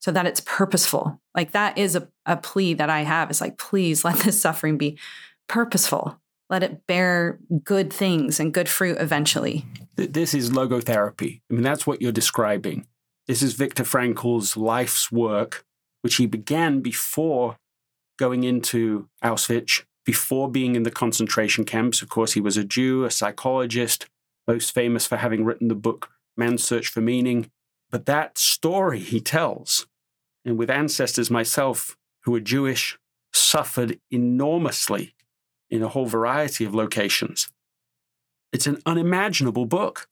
So 0.04 0.12
that 0.12 0.26
it's 0.26 0.42
purposeful. 0.42 1.18
Like 1.34 1.52
that 1.52 1.78
is 1.78 1.96
a, 1.96 2.06
a 2.26 2.36
plea 2.36 2.74
that 2.74 2.90
I 2.90 3.04
have 3.04 3.30
is 3.30 3.40
like, 3.40 3.56
please 3.56 4.04
let 4.04 4.18
this 4.18 4.38
suffering 4.38 4.76
be 4.76 4.98
purposeful. 5.48 6.20
Let 6.50 6.62
it 6.62 6.86
bear 6.86 7.38
good 7.64 7.90
things 7.90 8.38
and 8.38 8.52
good 8.52 8.68
fruit 8.68 8.98
eventually. 9.00 9.64
This 9.96 10.34
is 10.34 10.50
logotherapy. 10.50 11.40
I 11.50 11.54
mean, 11.54 11.62
that's 11.62 11.86
what 11.86 12.02
you're 12.02 12.12
describing. 12.12 12.86
This 13.26 13.40
is 13.40 13.54
Viktor 13.54 13.82
Frankl's 13.82 14.58
life's 14.58 15.10
work, 15.10 15.64
which 16.02 16.16
he 16.16 16.26
began 16.26 16.80
before 16.80 17.56
going 18.18 18.44
into 18.44 19.08
Auschwitz, 19.24 19.84
before 20.04 20.50
being 20.50 20.76
in 20.76 20.82
the 20.82 20.90
concentration 20.90 21.64
camps. 21.64 22.02
Of 22.02 22.10
course, 22.10 22.34
he 22.34 22.42
was 22.42 22.58
a 22.58 22.64
Jew, 22.64 23.06
a 23.06 23.10
psychologist, 23.10 24.04
most 24.46 24.74
famous 24.74 25.06
for 25.06 25.16
having 25.16 25.46
written 25.46 25.68
the 25.68 25.74
book 25.74 26.10
Man's 26.36 26.62
Search 26.62 26.88
for 26.88 27.00
Meaning. 27.00 27.50
But 27.90 28.04
that 28.04 28.36
story 28.36 28.98
he 28.98 29.22
tells 29.22 29.86
and 30.44 30.58
with 30.58 30.70
ancestors 30.70 31.30
myself 31.30 31.96
who 32.24 32.32
were 32.32 32.40
Jewish, 32.40 32.98
suffered 33.32 33.98
enormously 34.10 35.14
in 35.70 35.82
a 35.82 35.88
whole 35.88 36.06
variety 36.06 36.64
of 36.64 36.74
locations. 36.74 37.48
It's 38.52 38.66
an 38.66 38.80
unimaginable 38.86 39.66
book. 39.66 40.06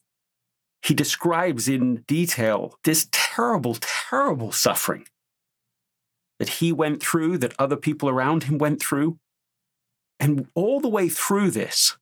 He 0.82 0.94
describes 0.94 1.68
in 1.68 2.02
detail 2.08 2.78
this 2.84 3.08
terrible, 3.12 3.76
terrible 3.80 4.50
suffering 4.50 5.06
that 6.38 6.48
he 6.48 6.72
went 6.72 7.00
through, 7.00 7.38
that 7.38 7.54
other 7.58 7.76
people 7.76 8.08
around 8.08 8.44
him 8.44 8.58
went 8.58 8.80
through. 8.80 9.18
And 10.18 10.48
all 10.54 10.80
the 10.80 10.88
way 10.88 11.08
through 11.08 11.52
this, 11.52 11.96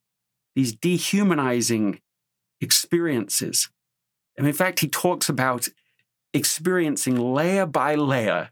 these 0.54 0.72
dehumanizing 0.72 2.00
experiences. 2.60 3.68
And 4.38 4.46
in 4.46 4.54
fact, 4.54 4.80
he 4.80 4.88
talks 4.88 5.28
about 5.28 5.68
experiencing 6.32 7.16
layer 7.16 7.66
by 7.66 7.94
layer 7.94 8.50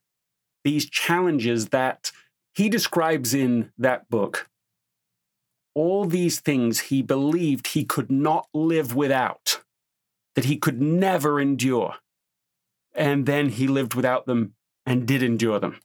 these 0.64 0.88
challenges 0.90 1.68
that 1.68 2.12
he 2.54 2.68
describes 2.68 3.32
in 3.32 3.72
that 3.78 4.10
book. 4.10 4.48
All 5.74 6.04
these 6.04 6.40
things 6.40 6.80
he 6.80 7.02
believed 7.02 7.68
he 7.68 7.84
could 7.84 8.10
not 8.10 8.48
live 8.52 8.94
without, 8.94 9.62
that 10.34 10.44
he 10.44 10.56
could 10.56 10.80
never 10.82 11.40
endure. 11.40 11.94
And 12.94 13.26
then 13.26 13.48
he 13.48 13.68
lived 13.68 13.94
without 13.94 14.26
them 14.26 14.54
and 14.84 15.06
did 15.06 15.22
endure 15.22 15.60
them. 15.60 15.80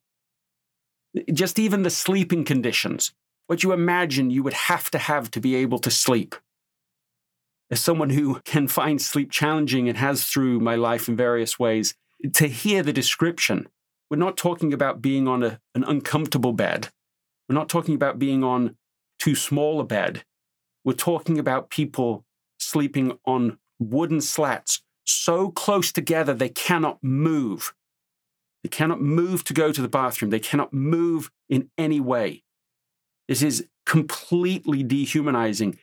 Just 1.32 1.60
even 1.60 1.84
the 1.84 1.90
sleeping 1.90 2.44
conditions, 2.44 3.14
what 3.48 3.62
you 3.62 3.72
imagine 3.72 4.32
you 4.32 4.42
would 4.42 4.54
have 4.54 4.90
to 4.92 4.98
have 4.98 5.30
to 5.32 5.40
be 5.40 5.56
able 5.56 5.80
to 5.80 5.92
sleep 5.92 6.36
as 7.74 7.82
someone 7.82 8.12
who 8.12 8.40
can 8.46 8.68
find 8.68 9.02
sleep 9.02 9.32
challenging 9.32 9.90
and 9.90 9.98
has 9.98 10.26
through 10.26 10.60
my 10.60 10.76
life 10.76 11.10
in 11.10 11.16
various 11.16 11.58
ways, 11.58 11.96
to 12.32 12.46
hear 12.46 12.84
the 12.84 12.94
description, 12.94 13.68
we're 14.12 14.18
not 14.18 14.38
talking 14.38 14.72
about 14.72 15.02
being 15.02 15.28
on 15.28 15.42
a, 15.42 15.60
an 15.74 15.84
uncomfortable 15.84 16.54
bed. 16.54 16.90
We're 17.50 17.56
not 17.56 17.70
talking 17.70 17.96
about 17.96 18.20
being 18.20 18.44
on 18.44 18.78
too 19.18 19.34
small 19.34 19.80
a 19.80 19.84
bed. 19.84 20.24
We're 20.86 20.94
talking 20.94 21.40
about 21.40 21.72
people 21.72 22.24
sleeping 22.60 23.18
on 23.26 23.58
wooden 23.80 24.22
slats 24.22 24.84
so 25.04 25.50
close 25.50 25.92
together 25.92 26.36
they 26.36 26.50
cannot 26.50 27.00
move. 27.04 27.74
They 28.62 28.70
cannot 28.70 29.02
move 29.02 29.44
to 29.46 29.54
go 29.54 29.72
to 29.72 29.82
the 29.82 29.88
bathroom. 29.88 30.30
They 30.30 30.40
cannot 30.40 30.74
move 30.74 31.32
in 31.50 31.72
any 31.76 32.00
way. 32.00 32.44
This 33.28 33.42
is 33.42 33.68
completely 33.88 34.84
dehumanizing. 34.84 35.80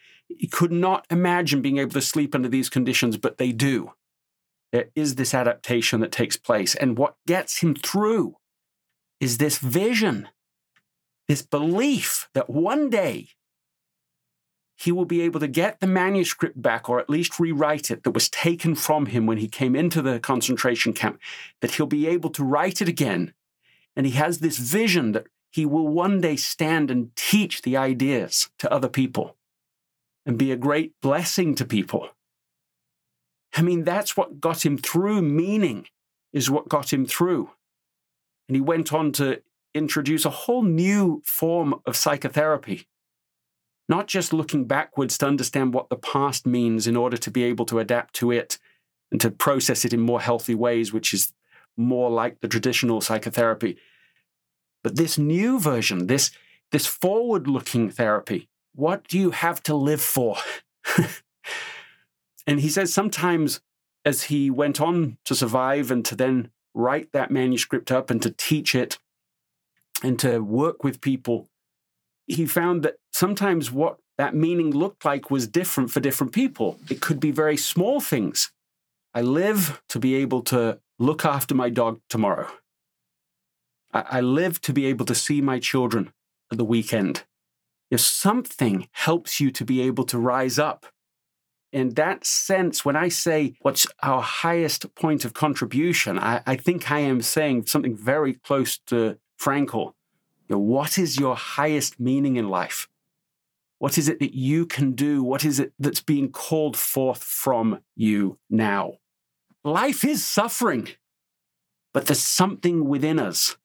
Could 0.51 0.73
not 0.73 1.07
imagine 1.11 1.63
being 1.63 1.79
able 1.79 1.93
to 1.93 2.03
sleep 2.03 2.35
under 2.35 2.49
these 2.49 2.69
conditions, 2.69 3.17
but 3.17 3.39
they 3.39 3.53
do. 3.53 3.93
There 4.73 4.91
is 4.95 5.15
this 5.15 5.35
adaptation 5.35 6.01
that 6.01 6.13
takes 6.13 6.37
place. 6.37 6.75
And 6.75 6.99
what 6.99 7.17
gets 7.27 7.61
him 7.61 7.75
through 7.75 8.37
is 9.21 9.39
this 9.39 9.59
vision, 9.59 10.29
this 11.29 11.43
belief 11.43 12.29
that 12.35 12.51
one 12.51 12.91
day 12.91 13.29
he 14.77 14.93
will 14.93 15.05
be 15.05 15.21
able 15.21 15.41
to 15.41 15.49
get 15.49 15.81
the 15.81 15.87
manuscript 15.87 16.61
back 16.63 16.89
or 16.89 16.99
at 16.99 17.11
least 17.11 17.39
rewrite 17.39 17.91
it 17.91 18.03
that 18.03 18.13
was 18.13 18.31
taken 18.31 18.75
from 18.75 19.07
him 19.07 19.27
when 19.27 19.39
he 19.39 19.49
came 19.49 19.77
into 19.77 20.01
the 20.01 20.19
concentration 20.21 20.93
camp, 20.93 21.21
that 21.61 21.73
he'll 21.73 21.87
be 21.87 22.07
able 22.07 22.31
to 22.31 22.45
write 22.45 22.81
it 22.81 22.89
again 22.89 23.35
And 23.97 24.07
he 24.07 24.13
has 24.13 24.39
this 24.39 24.59
vision 24.59 25.13
that 25.13 25.27
he 25.51 25.67
will 25.67 25.89
one 25.89 26.21
day 26.21 26.37
stand 26.37 26.91
and 26.91 27.15
teach 27.17 27.63
the 27.63 27.77
ideas 27.77 28.49
to 28.59 28.73
other 28.73 28.89
people 28.89 29.37
and 30.27 30.39
be 30.39 30.53
a 30.53 30.57
great 30.57 30.93
blessing 31.01 31.55
to 31.57 31.65
people. 31.65 32.11
I 33.55 33.63
mean, 33.63 33.85
that's 33.85 34.17
what 34.17 34.41
got 34.41 34.65
him 34.65 34.79
through. 34.79 35.23
Meaning 35.23 35.87
is 36.33 36.51
what 36.51 36.69
got 36.69 36.93
him 36.93 37.07
through. 37.07 37.51
And 38.49 38.57
he 38.57 38.61
went 38.61 38.93
on 38.93 39.13
to 39.13 39.43
introduce 39.75 40.25
a 40.25 40.31
whole 40.31 40.63
new 40.63 41.23
form 41.25 41.75
of 41.87 41.97
psychotherapy, 41.97 42.87
not 43.89 44.07
just 44.07 44.33
looking 44.33 44.67
backwards 44.67 45.19
to 45.19 45.27
understand 45.27 45.75
what 45.75 45.89
the 45.89 45.97
past 45.97 46.47
means 46.47 46.87
in 46.87 46.97
order 46.97 47.17
to 47.17 47.31
be 47.31 47.45
able 47.45 47.65
to 47.67 47.79
adapt 47.79 48.15
to 48.15 48.31
it 48.31 48.59
and 49.11 49.21
to 49.21 49.31
process 49.31 49.85
it 49.85 49.93
in 49.93 50.01
more 50.01 50.21
healthy 50.21 50.55
ways, 50.55 50.93
which 50.93 51.15
is 51.15 51.33
more 51.77 52.11
like 52.11 52.41
the 52.41 52.49
traditional 52.49 53.01
psychotherapy. 53.01 53.77
But 54.83 54.97
this 54.97 55.19
new 55.19 55.59
version, 55.59 56.07
this, 56.07 56.31
this 56.73 56.87
forward 56.87 57.47
looking 57.47 57.91
therapy, 57.91 58.49
what 58.75 59.07
do 59.09 59.19
you 59.19 59.31
have 59.31 59.63
to 59.65 59.75
live 59.75 60.01
for? 60.01 60.37
and 62.47 62.61
he 62.61 62.69
says 62.69 62.93
sometimes 62.93 63.61
as 64.05 64.25
he 64.25 64.51
went 64.51 64.81
on 64.81 65.19
to 65.25 65.35
survive 65.35 65.91
and 65.91 66.05
to 66.07 66.15
then 66.15 66.51
write 66.75 67.13
that 67.13 67.31
manuscript 67.31 67.91
up 67.91 68.11
and 68.11 68.23
to 68.23 68.31
teach 68.31 68.75
it 68.75 68.99
and 70.03 70.19
to 70.19 70.39
work 70.39 70.83
with 70.83 71.01
people, 71.01 71.49
he 72.27 72.47
found 72.47 72.83
that 72.83 72.97
sometimes 73.13 73.71
what 73.71 73.99
that 74.17 74.35
meaning 74.35 74.71
looked 74.71 75.05
like 75.05 75.31
was 75.31 75.47
different 75.47 75.91
for 75.91 76.01
different 76.01 76.33
people. 76.33 76.79
It 76.89 77.01
could 77.01 77.21
be 77.21 77.31
very 77.31 77.57
small 77.57 78.01
things. 78.01 78.53
I 79.15 79.23
live 79.23 79.83
to 79.89 79.99
be 79.99 80.15
able 80.17 80.43
to 80.43 80.79
look 80.99 81.25
after 81.25 81.55
my 81.55 81.71
dog 81.71 82.01
tomorrow. 82.09 82.49
I, 83.93 84.21
live 84.21 84.61
to 84.61 84.73
be 84.73 84.87
able 84.87 85.05
to 85.07 85.17
see 85.17 85.41
my 85.41 85.59
children 85.59 86.13
at 86.53 86.59
the 86.59 86.65
weekend. 86.65 87.25
If 87.91 88.01
something 88.01 88.89
helps 88.93 89.41
you 89.41 89.51
to 89.51 89.65
be 89.65 89.81
able 89.83 90.05
to 90.05 90.19
rise 90.19 90.59
up, 90.59 90.87
in 91.73 91.91
that 91.91 92.25
sense, 92.25 92.85
when 92.85 92.97
I 92.97 93.09
say 93.09 93.55
what's 93.61 93.87
our 94.03 94.23
highest 94.23 94.95
point 94.95 95.25
of 95.25 95.35
contribution, 95.35 96.19
I, 96.19 96.43
I 96.47 96.57
think 96.57 96.91
I 96.91 97.01
am 97.01 97.21
saying 97.21 97.67
something 97.67 97.97
very 97.97 98.35
close 98.35 98.79
to 98.87 99.19
Frankl. 99.41 99.95
You 100.49 100.57
know, 100.57 100.59
what 100.59 100.99
is 100.99 101.19
your 101.19 101.37
highest 101.37 102.01
meaning 102.01 102.37
in 102.37 102.49
life? 102.49 102.89
What 103.79 103.97
is 103.97 104.09
it 104.09 104.19
that 104.21 104.35
you 104.35 104.67
can 104.67 104.93
do? 104.93 105.23
What 105.23 105.45
is 105.45 105.59
it 105.59 105.73
that's 105.79 106.03
being 106.03 106.31
called 106.31 106.77
forth 106.77 107.23
from 107.23 107.81
you 107.97 108.39
now? 108.51 108.95
Life 109.65 110.05
is 110.05 110.25
suffering, 110.25 110.89
but 111.95 112.07
there's 112.07 112.21
something 112.21 112.89
within 112.89 113.19
us 113.19 113.57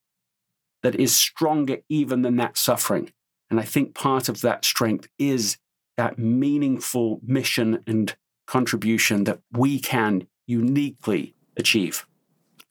that 0.83 0.95
is 0.95 1.15
stronger 1.15 1.77
even 1.89 2.21
than 2.21 2.35
that 2.37 2.57
suffering. 2.57 3.11
And 3.49 3.59
I 3.59 3.63
think 3.63 3.93
part 3.93 4.29
of 4.29 4.41
that 4.41 4.65
strength 4.65 5.07
is 5.19 5.57
that 5.97 6.19
meaningful 6.19 7.19
mission 7.23 7.83
and 7.87 8.15
contribution 8.47 9.23
that 9.25 9.39
we 9.51 9.79
can 9.79 10.27
uniquely 10.45 11.35
achieve. 11.57 12.05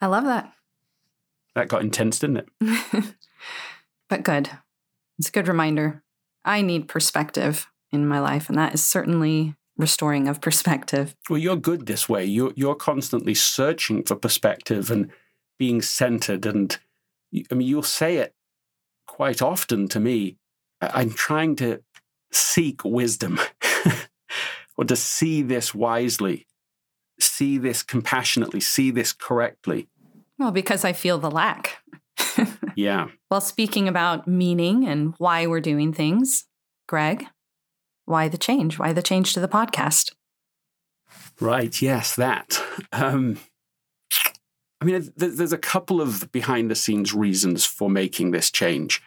I 0.01 0.07
love 0.07 0.25
that. 0.25 0.53
That 1.55 1.69
got 1.69 1.83
intense, 1.83 2.19
didn't 2.19 2.49
it? 2.61 3.15
but 4.09 4.23
good. 4.23 4.51
It's 5.19 5.29
a 5.29 5.33
good 5.33 5.49
reminder. 5.49 6.03
I 6.45 6.61
need 6.61 6.89
perspective 6.89 7.69
in 7.93 8.07
my 8.07 8.19
life, 8.19 8.49
and 8.49 8.59
that 8.59 8.75
is 8.75 8.83
certainly 8.83 9.55
restoring 9.77 10.29
of 10.29 10.41
perspective. 10.41 11.17
Well, 11.31 11.39
you're 11.39 11.57
good 11.57 11.87
this 11.87 12.09
way. 12.09 12.25
You're 12.25 12.53
you're 12.57 12.75
constantly 12.75 13.35
searching 13.35 14.03
for 14.03 14.17
perspective 14.17 14.91
and 14.91 15.11
being 15.59 15.81
centered. 15.81 16.45
And 16.47 16.77
I 17.51 17.55
mean, 17.55 17.69
you'll 17.69 17.83
say 17.83 18.17
it 18.17 18.35
quite 19.07 19.41
often 19.41 19.89
to 19.89 20.01
me. 20.01 20.39
I'm 20.93 21.11
trying 21.11 21.57
to 21.57 21.83
seek 22.33 22.85
wisdom 22.85 23.41
or 24.77 24.85
to 24.85 24.97
see 24.97 25.43
this 25.43 25.75
wisely, 25.75 26.47
see 27.21 27.59
this 27.59 27.83
compassionately, 27.83 28.61
see 28.61 28.91
this 28.91 29.13
correctly. 29.13 29.89
Well, 30.39 30.51
because 30.51 30.85
I 30.85 30.93
feel 30.93 31.19
the 31.19 31.31
lack. 31.31 31.79
yeah. 32.77 33.09
Well, 33.31 33.41
speaking 33.41 33.89
about 33.89 34.27
meaning 34.27 34.87
and 34.87 35.15
why 35.19 35.47
we're 35.47 35.61
doing 35.61 35.93
things, 35.93 36.45
Greg, 36.89 37.27
why 38.05 38.29
the 38.29 38.39
change? 38.39 38.79
Why 38.79 38.93
the 38.93 39.03
change 39.03 39.33
to 39.35 39.41
the 39.41 39.49
podcast? 39.49 40.13
Right. 41.41 41.81
Yes, 41.81 42.15
that. 42.17 42.61
Um, 42.93 43.39
I 44.81 44.85
mean, 44.85 45.13
there's 45.17 45.53
a 45.53 45.59
couple 45.59 46.01
of 46.01 46.31
behind 46.31 46.71
the 46.71 46.75
scenes 46.75 47.15
reasons 47.15 47.65
for 47.65 47.89
making 47.89 48.33
this 48.33 48.51
change. 48.51 49.03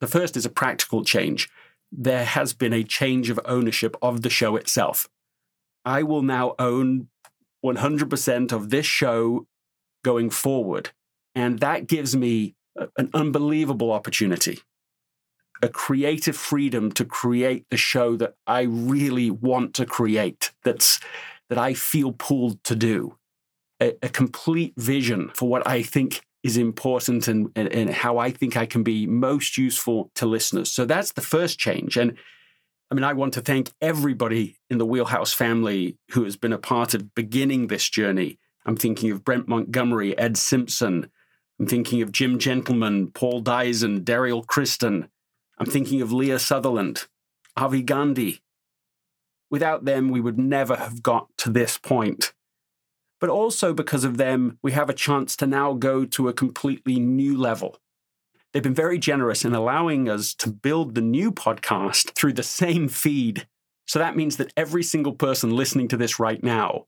The 0.00 0.06
first 0.06 0.36
is 0.36 0.44
a 0.44 0.50
practical 0.50 1.04
change. 1.04 1.48
There 1.90 2.24
has 2.24 2.52
been 2.52 2.72
a 2.72 2.84
change 2.84 3.30
of 3.30 3.40
ownership 3.44 3.96
of 4.02 4.22
the 4.22 4.30
show 4.30 4.56
itself. 4.56 5.08
I 5.84 6.02
will 6.02 6.22
now 6.22 6.54
own 6.58 7.08
100% 7.64 8.52
of 8.52 8.70
this 8.70 8.86
show 8.86 9.46
going 10.04 10.30
forward. 10.30 10.90
And 11.34 11.60
that 11.60 11.86
gives 11.86 12.16
me 12.16 12.54
an 12.96 13.10
unbelievable 13.14 13.92
opportunity 13.92 14.60
a 15.62 15.68
creative 15.68 16.36
freedom 16.36 16.92
to 16.92 17.04
create 17.04 17.66
the 17.70 17.76
show 17.76 18.16
that 18.16 18.34
I 18.46 18.62
really 18.62 19.30
want 19.30 19.74
to 19.74 19.86
create, 19.86 20.52
that's 20.64 21.00
that 21.48 21.58
I 21.58 21.74
feel 21.74 22.12
pulled 22.12 22.62
to 22.64 22.74
do. 22.74 23.16
A, 23.80 23.94
a 24.02 24.08
complete 24.08 24.74
vision 24.76 25.30
for 25.34 25.48
what 25.48 25.66
I 25.66 25.82
think 25.82 26.22
is 26.46 26.56
important 26.56 27.26
and, 27.26 27.50
and, 27.56 27.68
and 27.72 27.90
how 27.90 28.18
I 28.18 28.30
think 28.30 28.56
I 28.56 28.66
can 28.66 28.82
be 28.82 29.06
most 29.06 29.58
useful 29.58 30.10
to 30.14 30.26
listeners. 30.26 30.70
So 30.70 30.84
that's 30.84 31.12
the 31.12 31.20
first 31.20 31.58
change. 31.58 31.96
And 31.96 32.16
I 32.90 32.94
mean, 32.94 33.02
I 33.02 33.14
want 33.14 33.34
to 33.34 33.40
thank 33.40 33.72
everybody 33.80 34.58
in 34.70 34.78
the 34.78 34.86
Wheelhouse 34.86 35.32
family 35.32 35.98
who 36.12 36.22
has 36.22 36.36
been 36.36 36.52
a 36.52 36.58
part 36.58 36.94
of 36.94 37.14
beginning 37.14 37.66
this 37.66 37.88
journey. 37.88 38.38
I'm 38.64 38.76
thinking 38.76 39.10
of 39.10 39.24
Brent 39.24 39.48
Montgomery, 39.48 40.16
Ed 40.16 40.36
Simpson. 40.36 41.10
I'm 41.58 41.66
thinking 41.66 42.00
of 42.00 42.12
Jim 42.12 42.38
Gentleman, 42.38 43.10
Paul 43.10 43.40
Dyson, 43.40 44.04
Daryl 44.04 44.46
Kristen, 44.46 45.08
I'm 45.58 45.66
thinking 45.66 46.02
of 46.02 46.12
Leah 46.12 46.38
Sutherland, 46.38 47.06
Avi 47.56 47.82
Gandhi. 47.82 48.42
Without 49.50 49.84
them, 49.84 50.10
we 50.10 50.20
would 50.20 50.38
never 50.38 50.76
have 50.76 51.02
got 51.02 51.28
to 51.38 51.50
this 51.50 51.78
point. 51.78 52.34
But 53.20 53.30
also 53.30 53.72
because 53.72 54.04
of 54.04 54.16
them, 54.18 54.58
we 54.62 54.72
have 54.72 54.90
a 54.90 54.94
chance 54.94 55.36
to 55.36 55.46
now 55.46 55.72
go 55.72 56.04
to 56.04 56.28
a 56.28 56.34
completely 56.34 56.98
new 57.00 57.36
level. 57.36 57.78
They've 58.52 58.62
been 58.62 58.74
very 58.74 58.98
generous 58.98 59.44
in 59.44 59.54
allowing 59.54 60.08
us 60.08 60.34
to 60.34 60.50
build 60.50 60.94
the 60.94 61.00
new 61.00 61.32
podcast 61.32 62.14
through 62.14 62.34
the 62.34 62.42
same 62.42 62.88
feed. 62.88 63.46
So 63.86 63.98
that 63.98 64.16
means 64.16 64.36
that 64.36 64.52
every 64.56 64.82
single 64.82 65.12
person 65.12 65.50
listening 65.50 65.88
to 65.88 65.96
this 65.96 66.18
right 66.18 66.42
now 66.42 66.86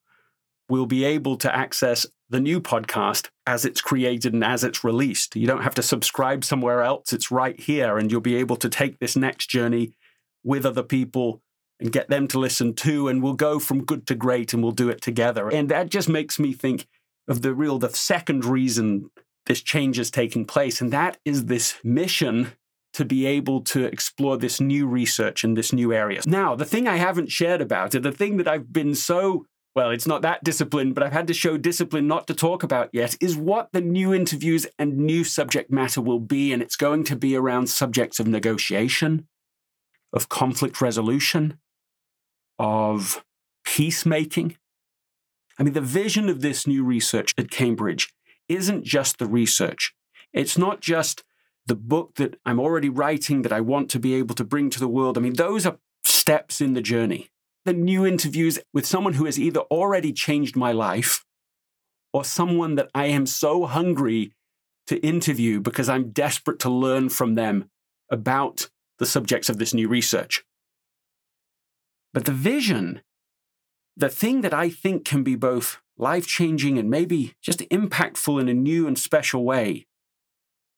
will 0.68 0.86
be 0.86 1.04
able 1.04 1.36
to 1.36 1.54
access 1.54 2.06
the 2.30 2.40
new 2.40 2.60
podcast 2.60 3.28
as 3.46 3.64
it's 3.64 3.80
created 3.80 4.34
and 4.34 4.44
as 4.44 4.64
it's 4.64 4.84
released. 4.84 5.34
You 5.34 5.46
don't 5.46 5.62
have 5.62 5.74
to 5.76 5.82
subscribe 5.82 6.44
somewhere 6.44 6.82
else. 6.82 7.12
It's 7.12 7.30
right 7.30 7.58
here, 7.58 7.96
and 7.96 8.10
you'll 8.10 8.20
be 8.20 8.36
able 8.36 8.56
to 8.56 8.68
take 8.68 8.98
this 8.98 9.16
next 9.16 9.48
journey 9.48 9.94
with 10.44 10.66
other 10.66 10.82
people 10.82 11.42
and 11.80 11.92
get 11.92 12.08
them 12.08 12.26
to 12.28 12.38
listen 12.38 12.74
too. 12.74 13.08
And 13.08 13.22
we'll 13.22 13.34
go 13.34 13.58
from 13.58 13.84
good 13.84 14.06
to 14.08 14.14
great 14.14 14.52
and 14.52 14.62
we'll 14.62 14.72
do 14.72 14.88
it 14.88 15.00
together. 15.00 15.48
And 15.48 15.68
that 15.68 15.90
just 15.90 16.08
makes 16.08 16.38
me 16.38 16.52
think 16.52 16.86
of 17.28 17.42
the 17.42 17.54
real, 17.54 17.78
the 17.78 17.90
second 17.90 18.44
reason 18.44 19.10
this 19.46 19.62
change 19.62 19.98
is 19.98 20.10
taking 20.10 20.44
place. 20.44 20.80
And 20.80 20.92
that 20.92 21.18
is 21.24 21.46
this 21.46 21.76
mission 21.82 22.52
to 22.94 23.04
be 23.04 23.26
able 23.26 23.60
to 23.60 23.84
explore 23.84 24.36
this 24.36 24.60
new 24.60 24.86
research 24.86 25.44
in 25.44 25.54
this 25.54 25.72
new 25.72 25.92
area. 25.92 26.20
Now, 26.26 26.54
the 26.54 26.64
thing 26.64 26.88
I 26.88 26.96
haven't 26.96 27.30
shared 27.30 27.60
about 27.60 27.94
it, 27.94 28.02
the 28.02 28.12
thing 28.12 28.38
that 28.38 28.48
I've 28.48 28.72
been 28.72 28.94
so 28.94 29.44
well, 29.74 29.90
it's 29.90 30.08
not 30.08 30.22
that 30.22 30.42
discipline, 30.42 30.92
but 30.92 31.04
I've 31.04 31.12
had 31.12 31.28
to 31.28 31.34
show 31.34 31.56
discipline 31.56 32.08
not 32.08 32.26
to 32.26 32.34
talk 32.34 32.64
about 32.64 32.90
yet, 32.92 33.14
is 33.20 33.36
what 33.36 33.68
the 33.72 33.80
new 33.80 34.12
interviews 34.12 34.66
and 34.76 34.96
new 34.96 35.22
subject 35.22 35.70
matter 35.70 36.00
will 36.00 36.18
be. 36.18 36.52
And 36.52 36.60
it's 36.60 36.74
going 36.74 37.04
to 37.04 37.14
be 37.14 37.36
around 37.36 37.68
subjects 37.68 38.18
of 38.18 38.26
negotiation, 38.26 39.28
of 40.12 40.28
conflict 40.28 40.80
resolution, 40.80 41.60
of 42.58 43.24
peacemaking. 43.64 44.56
I 45.58 45.62
mean, 45.62 45.74
the 45.74 45.80
vision 45.80 46.28
of 46.28 46.40
this 46.40 46.66
new 46.66 46.84
research 46.84 47.34
at 47.36 47.50
Cambridge 47.50 48.12
isn't 48.48 48.84
just 48.84 49.18
the 49.18 49.26
research, 49.26 49.94
it's 50.32 50.58
not 50.58 50.80
just 50.80 51.24
the 51.66 51.74
book 51.74 52.14
that 52.14 52.38
I'm 52.46 52.58
already 52.58 52.88
writing 52.88 53.42
that 53.42 53.52
I 53.52 53.60
want 53.60 53.90
to 53.90 53.98
be 53.98 54.14
able 54.14 54.34
to 54.36 54.44
bring 54.44 54.70
to 54.70 54.80
the 54.80 54.88
world. 54.88 55.18
I 55.18 55.20
mean, 55.20 55.34
those 55.34 55.66
are 55.66 55.78
steps 56.02 56.62
in 56.62 56.72
the 56.72 56.80
journey 56.80 57.30
the 57.68 57.72
new 57.74 58.06
interviews 58.06 58.58
with 58.72 58.86
someone 58.86 59.12
who 59.12 59.26
has 59.26 59.38
either 59.38 59.60
already 59.60 60.10
changed 60.10 60.56
my 60.56 60.72
life 60.72 61.26
or 62.14 62.24
someone 62.24 62.76
that 62.76 62.88
I 62.94 63.06
am 63.06 63.26
so 63.26 63.66
hungry 63.66 64.32
to 64.86 64.96
interview 65.00 65.60
because 65.60 65.86
I'm 65.86 66.10
desperate 66.10 66.58
to 66.60 66.70
learn 66.70 67.10
from 67.10 67.34
them 67.34 67.68
about 68.10 68.70
the 68.98 69.04
subjects 69.04 69.50
of 69.50 69.58
this 69.58 69.74
new 69.74 69.86
research. 69.86 70.44
But 72.12 72.24
the 72.24 72.32
vision, 72.32 73.02
the 73.96 74.08
thing 74.08 74.40
that 74.42 74.54
I 74.54 74.70
think 74.70 75.04
can 75.04 75.22
be 75.22 75.34
both 75.34 75.80
life 75.96 76.26
changing 76.26 76.78
and 76.78 76.88
maybe 76.88 77.34
just 77.42 77.60
impactful 77.70 78.40
in 78.40 78.48
a 78.48 78.54
new 78.54 78.86
and 78.86 78.98
special 78.98 79.44
way, 79.44 79.86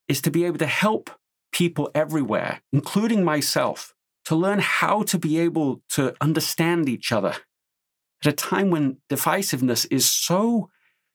is 0.08 0.20
to 0.22 0.30
be 0.30 0.44
able 0.44 0.58
to 0.58 0.66
help 0.66 1.10
people 1.52 1.90
everywhere, 1.94 2.62
including 2.72 3.24
myself, 3.24 3.94
to 4.24 4.34
learn 4.34 4.58
how 4.58 5.02
to 5.02 5.18
be 5.18 5.38
able 5.38 5.82
to 5.90 6.14
understand 6.20 6.88
each 6.88 7.12
other 7.12 7.36
at 8.22 8.32
a 8.32 8.32
time 8.32 8.70
when 8.70 8.98
divisiveness 9.08 9.86
is 9.90 10.08
so 10.08 10.70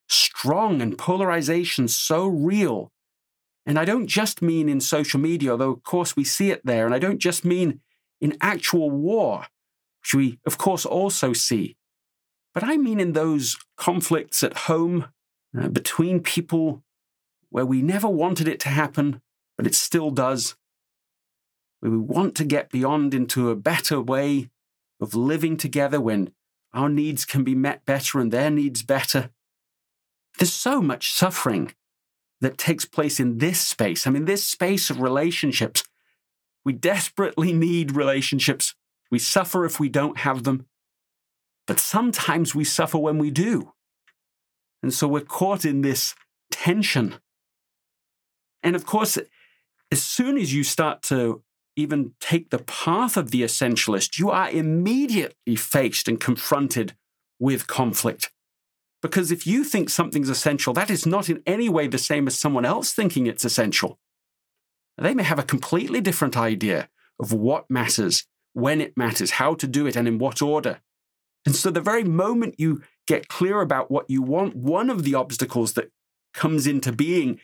strong 0.07 0.81
and 0.81 0.97
polarization 0.97 1.87
so 1.87 2.27
real. 2.27 2.91
And 3.65 3.79
I 3.79 3.85
don't 3.85 4.07
just 4.07 4.41
mean 4.41 4.69
in 4.69 4.79
social 4.79 5.19
media, 5.19 5.51
although 5.51 5.71
of 5.71 5.83
course 5.83 6.15
we 6.15 6.23
see 6.23 6.51
it 6.51 6.61
there. 6.63 6.85
And 6.85 6.93
I 6.93 6.99
don't 6.99 7.19
just 7.19 7.45
mean 7.45 7.81
in 8.21 8.37
actual 8.41 8.91
war, 8.91 9.45
which 10.05 10.13
we 10.13 10.39
of 10.45 10.57
course 10.57 10.85
also 10.85 11.33
see. 11.33 11.75
But 12.53 12.63
I 12.63 12.77
mean 12.77 12.99
in 12.99 13.13
those 13.13 13.57
conflicts 13.75 14.43
at 14.43 14.57
home 14.69 15.07
uh, 15.59 15.69
between 15.69 16.19
people 16.21 16.83
where 17.49 17.65
we 17.65 17.81
never 17.81 18.07
wanted 18.07 18.47
it 18.47 18.59
to 18.61 18.69
happen, 18.69 19.21
but 19.57 19.65
it 19.65 19.73
still 19.73 20.11
does. 20.11 20.55
Where 21.79 21.91
we 21.91 21.97
want 21.97 22.35
to 22.35 22.45
get 22.45 22.69
beyond 22.69 23.13
into 23.13 23.49
a 23.49 23.55
better 23.55 23.99
way 23.99 24.49
of 25.01 25.15
living 25.15 25.57
together 25.57 25.99
when 25.99 26.31
our 26.73 26.89
needs 26.89 27.25
can 27.25 27.43
be 27.43 27.55
met 27.55 27.85
better 27.85 28.19
and 28.19 28.31
their 28.31 28.51
needs 28.51 28.83
better. 28.83 29.31
There's 30.37 30.53
so 30.53 30.81
much 30.81 31.13
suffering 31.13 31.73
that 32.41 32.57
takes 32.57 32.85
place 32.85 33.19
in 33.19 33.39
this 33.39 33.59
space. 33.59 34.05
I 34.05 34.11
mean, 34.11 34.25
this 34.25 34.43
space 34.43 34.89
of 34.89 34.99
relationships. 34.99 35.83
We 36.63 36.73
desperately 36.73 37.53
need 37.53 37.95
relationships. 37.95 38.75
We 39.11 39.19
suffer 39.19 39.65
if 39.65 39.79
we 39.79 39.89
don't 39.89 40.19
have 40.19 40.43
them. 40.43 40.65
But 41.67 41.79
sometimes 41.79 42.53
we 42.53 42.63
suffer 42.63 42.97
when 42.97 43.17
we 43.17 43.31
do. 43.31 43.73
And 44.83 44.93
so 44.93 45.07
we're 45.07 45.21
caught 45.21 45.65
in 45.65 45.81
this 45.81 46.15
tension. 46.51 47.15
And 48.61 48.75
of 48.75 48.85
course, 48.85 49.17
as 49.91 50.03
soon 50.03 50.37
as 50.37 50.53
you 50.53 50.63
start 50.63 51.01
to 51.03 51.43
even 51.75 52.13
take 52.19 52.49
the 52.49 52.59
path 52.59 53.17
of 53.17 53.31
the 53.31 53.41
essentialist, 53.41 54.17
you 54.17 54.29
are 54.29 54.49
immediately 54.49 55.55
faced 55.55 56.07
and 56.07 56.19
confronted 56.19 56.95
with 57.39 57.67
conflict. 57.67 58.31
Because 59.01 59.31
if 59.31 59.45
you 59.45 59.63
think 59.63 59.89
something's 59.89 60.29
essential, 60.29 60.73
that 60.73 60.89
is 60.89 61.05
not 61.05 61.29
in 61.29 61.43
any 61.45 61.69
way 61.69 61.87
the 61.87 61.97
same 61.97 62.27
as 62.27 62.39
someone 62.39 62.65
else 62.65 62.91
thinking 62.91 63.27
it's 63.27 63.45
essential. 63.45 63.99
They 64.97 65.13
may 65.13 65.23
have 65.23 65.39
a 65.39 65.43
completely 65.43 66.01
different 66.01 66.37
idea 66.37 66.89
of 67.19 67.33
what 67.33 67.69
matters, 67.69 68.25
when 68.55 68.79
it 68.79 68.95
matters, 68.95 69.31
how 69.31 69.53
to 69.53 69.67
do 69.67 69.85
it, 69.85 69.97
and 69.97 70.07
in 70.07 70.17
what 70.17 70.41
order. 70.41 70.79
And 71.45 71.55
so, 71.55 71.69
the 71.69 71.81
very 71.81 72.03
moment 72.03 72.55
you 72.57 72.81
get 73.05 73.27
clear 73.27 73.61
about 73.61 73.91
what 73.91 74.09
you 74.09 74.21
want, 74.21 74.55
one 74.55 74.89
of 74.89 75.03
the 75.03 75.13
obstacles 75.13 75.73
that 75.73 75.91
comes 76.33 76.65
into 76.65 76.91
being 76.91 77.39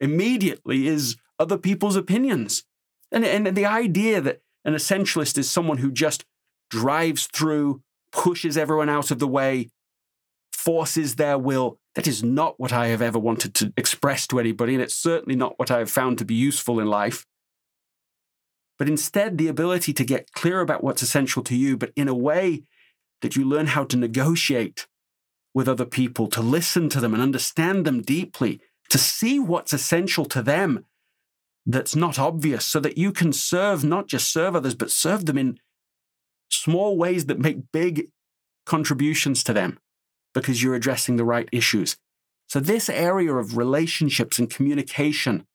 immediately 0.00 0.86
is 0.86 1.16
other 1.38 1.58
people's 1.58 1.96
opinions. 1.96 2.64
And, 3.10 3.24
and 3.24 3.56
the 3.56 3.66
idea 3.66 4.20
that 4.20 4.40
an 4.64 4.74
essentialist 4.74 5.36
is 5.36 5.50
someone 5.50 5.78
who 5.78 5.90
just 5.90 6.24
drives 6.70 7.26
through, 7.26 7.82
pushes 8.12 8.56
everyone 8.56 8.88
out 8.88 9.10
of 9.10 9.18
the 9.18 9.28
way, 9.28 9.68
forces 10.52 11.16
their 11.16 11.36
will, 11.36 11.78
that 11.96 12.06
is 12.06 12.22
not 12.22 12.58
what 12.58 12.72
I 12.72 12.86
have 12.86 13.02
ever 13.02 13.18
wanted 13.18 13.54
to 13.56 13.72
express 13.76 14.26
to 14.28 14.38
anybody, 14.38 14.74
and 14.74 14.82
it's 14.82 14.94
certainly 14.94 15.36
not 15.36 15.58
what 15.58 15.70
I 15.70 15.80
have 15.80 15.90
found 15.90 16.18
to 16.18 16.24
be 16.24 16.34
useful 16.34 16.78
in 16.78 16.86
life. 16.86 17.26
But 18.78 18.88
instead, 18.88 19.38
the 19.38 19.48
ability 19.48 19.92
to 19.92 20.04
get 20.04 20.32
clear 20.32 20.60
about 20.60 20.82
what's 20.82 21.02
essential 21.02 21.42
to 21.44 21.56
you, 21.56 21.76
but 21.76 21.92
in 21.94 22.08
a 22.08 22.14
way 22.14 22.64
that 23.20 23.36
you 23.36 23.44
learn 23.44 23.68
how 23.68 23.84
to 23.84 23.96
negotiate 23.96 24.86
with 25.54 25.68
other 25.68 25.84
people, 25.84 26.26
to 26.28 26.40
listen 26.40 26.88
to 26.88 27.00
them 27.00 27.12
and 27.12 27.22
understand 27.22 27.84
them 27.84 28.02
deeply, 28.02 28.60
to 28.88 28.98
see 28.98 29.38
what's 29.38 29.72
essential 29.72 30.24
to 30.24 30.42
them 30.42 30.84
that's 31.64 31.94
not 31.94 32.18
obvious, 32.18 32.64
so 32.64 32.80
that 32.80 32.98
you 32.98 33.12
can 33.12 33.32
serve, 33.32 33.84
not 33.84 34.08
just 34.08 34.32
serve 34.32 34.56
others, 34.56 34.74
but 34.74 34.90
serve 34.90 35.26
them 35.26 35.38
in 35.38 35.58
small 36.50 36.96
ways 36.96 37.26
that 37.26 37.38
make 37.38 37.70
big 37.72 38.08
contributions 38.66 39.44
to 39.44 39.52
them 39.52 39.78
because 40.34 40.62
you're 40.62 40.74
addressing 40.74 41.16
the 41.16 41.24
right 41.24 41.48
issues. 41.52 41.96
So, 42.48 42.60
this 42.60 42.88
area 42.88 43.34
of 43.34 43.56
relationships 43.56 44.38
and 44.38 44.50
communication, 44.50 45.46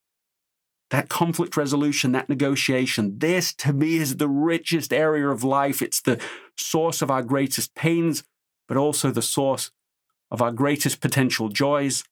that 0.90 1.10
conflict 1.10 1.58
resolution, 1.58 2.14
that 2.14 2.30
negotiation, 2.30 3.20
this 3.20 3.54
to 3.56 3.74
me 3.74 3.98
is 3.98 4.18
the 4.18 4.30
richest 4.30 4.94
area 4.94 5.28
of 5.28 5.44
life. 5.44 5.82
It's 5.82 6.02
the 6.02 6.22
source 6.56 7.02
of 7.02 7.12
our 7.12 7.22
greatest 7.22 7.76
pains, 7.76 8.24
but 8.68 8.78
also 8.78 9.12
the 9.12 9.22
source 9.22 9.72
of 10.32 10.42
our 10.42 10.52
greatest 10.52 11.02
potential 11.02 11.50
joys. 11.50 12.04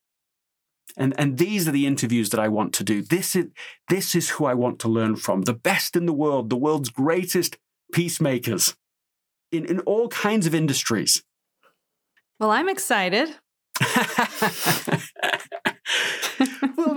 And, 0.98 1.14
and 1.18 1.38
these 1.38 1.68
are 1.68 1.72
the 1.72 1.88
interviews 1.88 2.30
that 2.30 2.40
I 2.40 2.48
want 2.48 2.74
to 2.74 2.84
do. 2.84 3.02
This 3.02 3.36
is, 3.36 3.48
this 3.90 4.16
is 4.16 4.32
who 4.32 4.46
I 4.46 4.54
want 4.54 4.80
to 4.80 4.88
learn 4.88 5.16
from 5.16 5.44
the 5.44 5.54
best 5.54 5.96
in 5.96 6.06
the 6.06 6.14
world, 6.14 6.50
the 6.50 6.56
world's 6.56 6.90
greatest 6.90 7.58
peacemakers 7.92 8.76
in, 9.52 9.66
in 9.66 9.80
all 9.82 10.10
kinds 10.10 10.46
of 10.46 10.56
industries. 10.56 11.24
Well, 12.40 12.52
I'm 12.52 12.70
excited. 12.70 13.36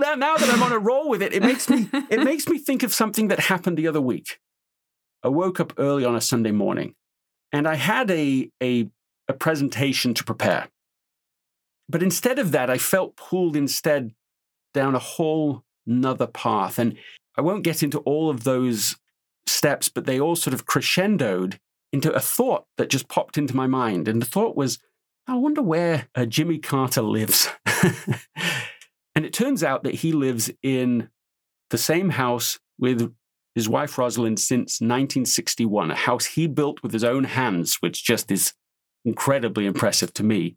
now, 0.09 0.15
now 0.15 0.37
that 0.37 0.49
I'm 0.49 0.63
on 0.63 0.71
a 0.71 0.79
roll 0.79 1.09
with 1.09 1.21
it, 1.21 1.33
it 1.33 1.43
makes 1.43 1.69
me 1.69 1.89
it 2.09 2.23
makes 2.23 2.47
me 2.47 2.57
think 2.57 2.83
of 2.83 2.93
something 2.93 3.27
that 3.27 3.39
happened 3.39 3.77
the 3.77 3.87
other 3.87 4.01
week. 4.01 4.39
I 5.23 5.27
woke 5.27 5.59
up 5.59 5.73
early 5.77 6.05
on 6.05 6.15
a 6.15 6.21
Sunday 6.21 6.51
morning, 6.51 6.95
and 7.51 7.67
I 7.67 7.75
had 7.75 8.09
a 8.11 8.49
a, 8.61 8.89
a 9.27 9.33
presentation 9.33 10.13
to 10.15 10.23
prepare. 10.23 10.69
But 11.87 12.03
instead 12.03 12.37
of 12.37 12.51
that, 12.51 12.69
I 12.69 12.77
felt 12.77 13.15
pulled 13.15 13.55
instead 13.55 14.13
down 14.73 14.95
a 14.95 14.99
whole 14.99 15.63
nother 15.87 16.27
path. 16.27 16.77
And 16.77 16.95
I 17.35 17.41
won't 17.41 17.63
get 17.63 17.81
into 17.81 17.99
all 17.99 18.29
of 18.29 18.43
those 18.43 18.95
steps, 19.47 19.89
but 19.89 20.05
they 20.05 20.19
all 20.19 20.35
sort 20.35 20.53
of 20.53 20.67
crescendoed 20.67 21.57
into 21.91 22.13
a 22.13 22.19
thought 22.19 22.65
that 22.77 22.89
just 22.89 23.07
popped 23.07 23.37
into 23.37 23.55
my 23.55 23.65
mind. 23.65 24.07
And 24.07 24.21
the 24.21 24.27
thought 24.27 24.55
was, 24.55 24.77
I 25.27 25.35
wonder 25.35 25.63
where 25.63 26.07
uh, 26.15 26.25
Jimmy 26.25 26.59
Carter 26.59 27.01
lives. 27.01 27.49
and 29.19 29.25
it 29.25 29.33
turns 29.33 29.65
out 29.65 29.83
that 29.83 29.95
he 29.95 30.13
lives 30.13 30.49
in 30.63 31.09
the 31.71 31.77
same 31.77 32.11
house 32.11 32.57
with 32.77 33.13
his 33.53 33.67
wife 33.67 33.97
Rosalynn 33.97 34.39
since 34.39 34.79
1961, 34.79 35.91
a 35.91 35.95
house 35.95 36.23
he 36.23 36.47
built 36.47 36.81
with 36.81 36.93
his 36.93 37.03
own 37.03 37.25
hands, 37.25 37.75
which 37.81 38.01
just 38.01 38.31
is 38.31 38.53
incredibly 39.03 39.65
impressive 39.65 40.13
to 40.13 40.23
me 40.23 40.55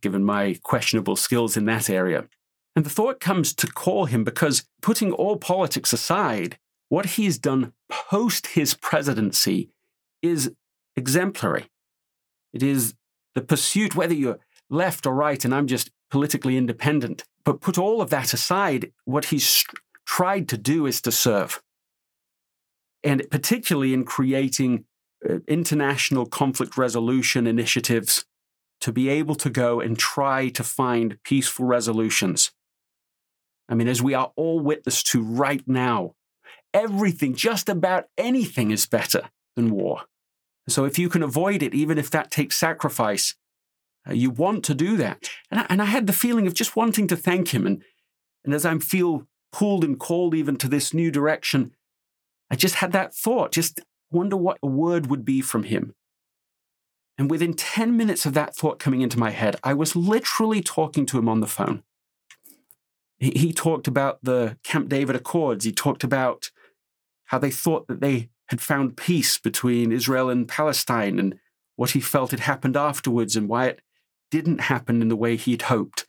given 0.00 0.24
my 0.24 0.58
questionable 0.62 1.16
skills 1.16 1.54
in 1.54 1.66
that 1.66 1.90
area. 1.90 2.28
And 2.74 2.86
the 2.86 2.88
thought 2.88 3.20
comes 3.20 3.52
to 3.56 3.66
call 3.66 4.06
him 4.06 4.24
because, 4.24 4.64
putting 4.80 5.12
all 5.12 5.36
politics 5.36 5.92
aside, 5.92 6.56
what 6.88 7.04
he's 7.04 7.36
done 7.36 7.74
post 7.90 8.46
his 8.46 8.72
presidency 8.72 9.68
is 10.22 10.50
exemplary. 10.96 11.66
It 12.54 12.62
is 12.62 12.94
the 13.34 13.42
pursuit, 13.42 13.94
whether 13.94 14.14
you're 14.14 14.38
left 14.72 15.06
or 15.06 15.14
right, 15.14 15.44
and 15.44 15.54
I'm 15.54 15.66
just 15.66 15.90
politically 16.10 16.56
independent. 16.56 17.24
But 17.44 17.60
put 17.60 17.78
all 17.78 18.00
of 18.00 18.10
that 18.10 18.32
aside, 18.32 18.92
what 19.04 19.26
he's 19.26 19.64
tried 20.06 20.48
to 20.48 20.58
do 20.58 20.86
is 20.86 21.00
to 21.02 21.12
serve. 21.12 21.62
And 23.04 23.24
particularly 23.30 23.94
in 23.94 24.04
creating 24.04 24.84
uh, 25.28 25.38
international 25.48 26.26
conflict 26.26 26.76
resolution 26.76 27.46
initiatives 27.46 28.24
to 28.80 28.92
be 28.92 29.08
able 29.08 29.34
to 29.36 29.50
go 29.50 29.80
and 29.80 29.98
try 29.98 30.48
to 30.48 30.64
find 30.64 31.18
peaceful 31.22 31.66
resolutions. 31.66 32.50
I 33.68 33.74
mean, 33.74 33.88
as 33.88 34.02
we 34.02 34.14
are 34.14 34.32
all 34.36 34.60
witness 34.60 35.02
to 35.04 35.22
right 35.22 35.62
now, 35.66 36.14
everything, 36.74 37.34
just 37.34 37.68
about 37.68 38.06
anything, 38.18 38.70
is 38.70 38.86
better 38.86 39.30
than 39.54 39.70
war. 39.70 40.02
So 40.68 40.84
if 40.84 40.98
you 40.98 41.08
can 41.08 41.22
avoid 41.22 41.62
it, 41.62 41.74
even 41.74 41.98
if 41.98 42.10
that 42.10 42.30
takes 42.30 42.56
sacrifice, 42.56 43.36
Uh, 44.08 44.12
you 44.12 44.30
want 44.30 44.64
to 44.64 44.74
do 44.74 44.96
that. 44.96 45.28
And 45.50 45.60
I, 45.60 45.66
and 45.68 45.82
I 45.82 45.86
had 45.86 46.06
the 46.06 46.12
feeling 46.12 46.46
of 46.46 46.54
just 46.54 46.76
wanting 46.76 47.06
to 47.08 47.16
thank 47.16 47.48
him. 47.48 47.66
And, 47.66 47.82
and 48.44 48.54
as 48.54 48.64
I 48.64 48.76
feel 48.78 49.26
pulled 49.52 49.84
and 49.84 49.98
called 49.98 50.34
even 50.34 50.56
to 50.56 50.68
this 50.68 50.92
new 50.92 51.10
direction, 51.10 51.72
I 52.50 52.56
just 52.56 52.76
had 52.76 52.92
that 52.92 53.14
thought, 53.14 53.52
just 53.52 53.80
wonder 54.10 54.36
what 54.36 54.58
a 54.62 54.66
word 54.66 55.06
would 55.06 55.24
be 55.24 55.40
from 55.40 55.64
him. 55.64 55.94
And 57.18 57.30
within 57.30 57.54
10 57.54 57.96
minutes 57.96 58.26
of 58.26 58.34
that 58.34 58.56
thought 58.56 58.78
coming 58.78 59.02
into 59.02 59.18
my 59.18 59.30
head, 59.30 59.56
I 59.62 59.74
was 59.74 59.94
literally 59.94 60.62
talking 60.62 61.06
to 61.06 61.18
him 61.18 61.28
on 61.28 61.40
the 61.40 61.46
phone. 61.46 61.82
He, 63.18 63.30
he 63.30 63.52
talked 63.52 63.86
about 63.86 64.18
the 64.22 64.56
Camp 64.64 64.88
David 64.88 65.14
Accords. 65.14 65.64
He 65.64 65.72
talked 65.72 66.02
about 66.02 66.50
how 67.26 67.38
they 67.38 67.50
thought 67.50 67.86
that 67.86 68.00
they 68.00 68.30
had 68.46 68.60
found 68.60 68.96
peace 68.96 69.38
between 69.38 69.92
Israel 69.92 70.28
and 70.28 70.48
Palestine 70.48 71.18
and 71.18 71.38
what 71.76 71.90
he 71.90 72.00
felt 72.00 72.32
had 72.32 72.40
happened 72.40 72.76
afterwards 72.76 73.36
and 73.36 73.48
why 73.48 73.66
it 73.66 73.80
didn't 74.32 74.62
happen 74.62 75.02
in 75.02 75.08
the 75.08 75.16
way 75.16 75.36
he'd 75.36 75.62
hoped. 75.62 76.06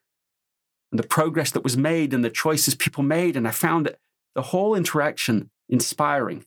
And 0.91 0.97
the 0.97 1.07
progress 1.07 1.51
that 1.51 1.63
was 1.63 1.75
made 1.75 2.13
and 2.13 2.23
the 2.23 2.29
choices 2.29 2.73
people 2.73 3.03
made. 3.03 3.35
And 3.35 3.45
I 3.45 3.51
found 3.51 3.93
the 4.33 4.41
whole 4.41 4.73
interaction 4.73 5.51
inspiring. 5.67 6.45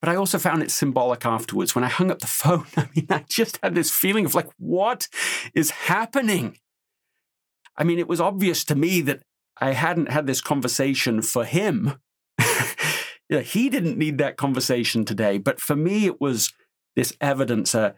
But 0.00 0.08
I 0.08 0.16
also 0.16 0.38
found 0.38 0.64
it 0.64 0.72
symbolic 0.72 1.24
afterwards. 1.24 1.76
When 1.76 1.84
I 1.84 1.88
hung 1.88 2.10
up 2.10 2.18
the 2.18 2.26
phone, 2.26 2.66
I 2.76 2.88
mean, 2.94 3.06
I 3.08 3.24
just 3.28 3.60
had 3.62 3.76
this 3.76 3.92
feeling 3.92 4.26
of 4.26 4.34
like, 4.34 4.48
what 4.58 5.06
is 5.54 5.70
happening? 5.70 6.58
I 7.78 7.84
mean, 7.84 8.00
it 8.00 8.08
was 8.08 8.20
obvious 8.20 8.64
to 8.64 8.74
me 8.74 9.00
that 9.02 9.22
I 9.60 9.72
hadn't 9.72 10.10
had 10.10 10.26
this 10.26 10.40
conversation 10.40 11.22
for 11.22 11.44
him. 11.44 11.94
you 12.40 13.36
know, 13.36 13.40
he 13.40 13.68
didn't 13.68 13.96
need 13.96 14.18
that 14.18 14.36
conversation 14.36 15.04
today. 15.04 15.38
But 15.38 15.60
for 15.60 15.76
me, 15.76 16.06
it 16.06 16.20
was 16.20 16.52
this 16.96 17.12
evidence, 17.20 17.72
a, 17.72 17.94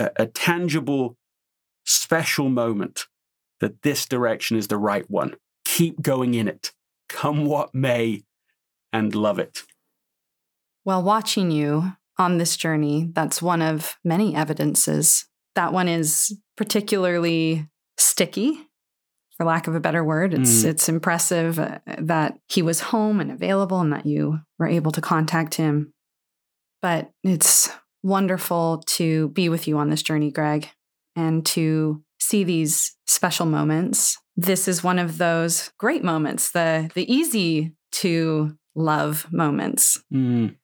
a, 0.00 0.10
a 0.16 0.26
tangible, 0.26 1.18
special 1.84 2.48
moment 2.48 3.06
that 3.60 3.82
this 3.82 4.06
direction 4.06 4.56
is 4.56 4.68
the 4.68 4.78
right 4.78 5.08
one. 5.08 5.34
Keep 5.64 6.02
going 6.02 6.34
in 6.34 6.48
it, 6.48 6.72
come 7.08 7.46
what 7.46 7.74
may, 7.74 8.24
and 8.92 9.14
love 9.14 9.38
it. 9.38 9.62
While 10.84 11.02
watching 11.02 11.50
you 11.50 11.92
on 12.18 12.38
this 12.38 12.56
journey, 12.56 13.08
that's 13.12 13.40
one 13.40 13.62
of 13.62 13.96
many 14.04 14.34
evidences. 14.34 15.26
That 15.54 15.72
one 15.72 15.88
is 15.88 16.36
particularly 16.56 17.68
sticky 17.96 18.58
for 19.36 19.46
lack 19.46 19.66
of 19.66 19.74
a 19.74 19.80
better 19.80 20.04
word. 20.04 20.34
It's 20.34 20.62
mm. 20.62 20.68
it's 20.68 20.88
impressive 20.88 21.58
uh, 21.58 21.78
that 21.98 22.38
he 22.48 22.62
was 22.62 22.80
home 22.80 23.20
and 23.20 23.30
available 23.30 23.80
and 23.80 23.92
that 23.92 24.06
you 24.06 24.40
were 24.58 24.66
able 24.66 24.92
to 24.92 25.00
contact 25.00 25.54
him. 25.54 25.92
But 26.80 27.10
it's 27.22 27.70
wonderful 28.02 28.82
to 28.86 29.28
be 29.28 29.48
with 29.48 29.68
you 29.68 29.78
on 29.78 29.90
this 29.90 30.02
journey, 30.02 30.30
Greg, 30.30 30.68
and 31.16 31.44
to 31.46 32.02
see 32.20 32.44
these 32.44 32.96
special 33.06 33.46
moments. 33.46 34.18
This 34.36 34.68
is 34.68 34.82
one 34.82 34.98
of 34.98 35.18
those 35.18 35.70
great 35.78 36.02
moments, 36.02 36.52
the 36.52 36.90
the 36.94 37.12
easy 37.12 37.74
to 37.92 38.56
love 38.74 39.26
moments. 39.30 40.02
Mm. 40.12 40.56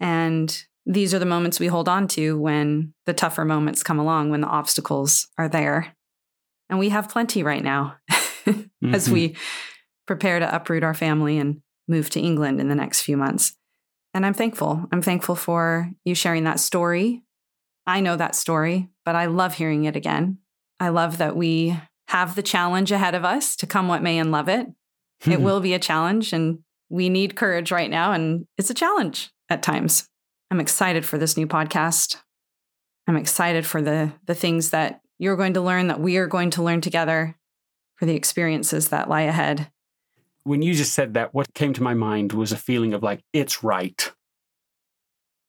And 0.00 0.64
these 0.86 1.14
are 1.14 1.18
the 1.18 1.26
moments 1.26 1.58
we 1.58 1.66
hold 1.66 1.88
on 1.88 2.08
to 2.08 2.38
when 2.38 2.92
the 3.06 3.14
tougher 3.14 3.44
moments 3.44 3.82
come 3.82 3.98
along, 3.98 4.30
when 4.30 4.42
the 4.42 4.46
obstacles 4.46 5.28
are 5.38 5.48
there. 5.48 5.94
And 6.68 6.78
we 6.78 6.90
have 6.90 7.08
plenty 7.08 7.42
right 7.42 7.62
now 7.62 7.96
mm-hmm. 8.10 8.94
as 8.94 9.08
we 9.08 9.36
prepare 10.06 10.38
to 10.38 10.54
uproot 10.54 10.84
our 10.84 10.94
family 10.94 11.38
and 11.38 11.62
move 11.88 12.10
to 12.10 12.20
England 12.20 12.60
in 12.60 12.68
the 12.68 12.74
next 12.74 13.00
few 13.02 13.16
months. 13.16 13.54
And 14.12 14.24
I'm 14.24 14.34
thankful. 14.34 14.86
I'm 14.92 15.02
thankful 15.02 15.34
for 15.34 15.90
you 16.04 16.14
sharing 16.14 16.44
that 16.44 16.60
story. 16.60 17.23
I 17.86 18.00
know 18.00 18.16
that 18.16 18.34
story, 18.34 18.88
but 19.04 19.14
I 19.14 19.26
love 19.26 19.54
hearing 19.54 19.84
it 19.84 19.96
again. 19.96 20.38
I 20.80 20.88
love 20.88 21.18
that 21.18 21.36
we 21.36 21.78
have 22.08 22.34
the 22.34 22.42
challenge 22.42 22.92
ahead 22.92 23.14
of 23.14 23.24
us 23.24 23.56
to 23.56 23.66
come 23.66 23.88
what 23.88 24.02
may 24.02 24.18
and 24.18 24.32
love 24.32 24.48
it. 24.48 24.66
It 25.26 25.40
will 25.42 25.60
be 25.60 25.74
a 25.74 25.78
challenge 25.78 26.32
and 26.32 26.60
we 26.88 27.08
need 27.08 27.36
courage 27.36 27.70
right 27.70 27.90
now. 27.90 28.12
And 28.12 28.46
it's 28.58 28.70
a 28.70 28.74
challenge 28.74 29.30
at 29.48 29.62
times. 29.62 30.08
I'm 30.50 30.60
excited 30.60 31.04
for 31.04 31.18
this 31.18 31.36
new 31.36 31.46
podcast. 31.46 32.16
I'm 33.06 33.16
excited 33.16 33.66
for 33.66 33.82
the, 33.82 34.12
the 34.26 34.34
things 34.34 34.70
that 34.70 35.00
you're 35.18 35.36
going 35.36 35.54
to 35.54 35.60
learn, 35.60 35.88
that 35.88 36.00
we 36.00 36.16
are 36.16 36.26
going 36.26 36.50
to 36.50 36.62
learn 36.62 36.80
together, 36.80 37.36
for 37.96 38.06
the 38.06 38.14
experiences 38.14 38.88
that 38.88 39.08
lie 39.08 39.22
ahead. 39.22 39.70
When 40.42 40.62
you 40.62 40.74
just 40.74 40.92
said 40.92 41.14
that, 41.14 41.32
what 41.32 41.54
came 41.54 41.72
to 41.74 41.82
my 41.82 41.94
mind 41.94 42.32
was 42.32 42.52
a 42.52 42.56
feeling 42.56 42.92
of 42.92 43.02
like, 43.02 43.22
it's 43.32 43.62
right. 43.62 44.12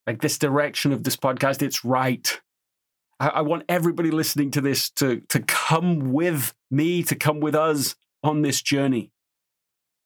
Like 0.08 0.22
this 0.22 0.38
direction 0.38 0.92
of 0.92 1.04
this 1.04 1.18
podcast, 1.18 1.62
it's 1.62 1.84
right. 1.84 2.40
I, 3.20 3.28
I 3.28 3.42
want 3.42 3.64
everybody 3.68 4.12
listening 4.12 4.52
to 4.52 4.62
this 4.62 4.90
to, 4.92 5.22
to 5.30 5.40
come 5.42 6.14
with 6.14 6.54
me, 6.70 7.04
to 7.04 7.16
come 7.16 7.40
with 7.40 7.56
us 7.56 7.96
on 8.24 8.42
this 8.42 8.62
journey. 8.62 9.12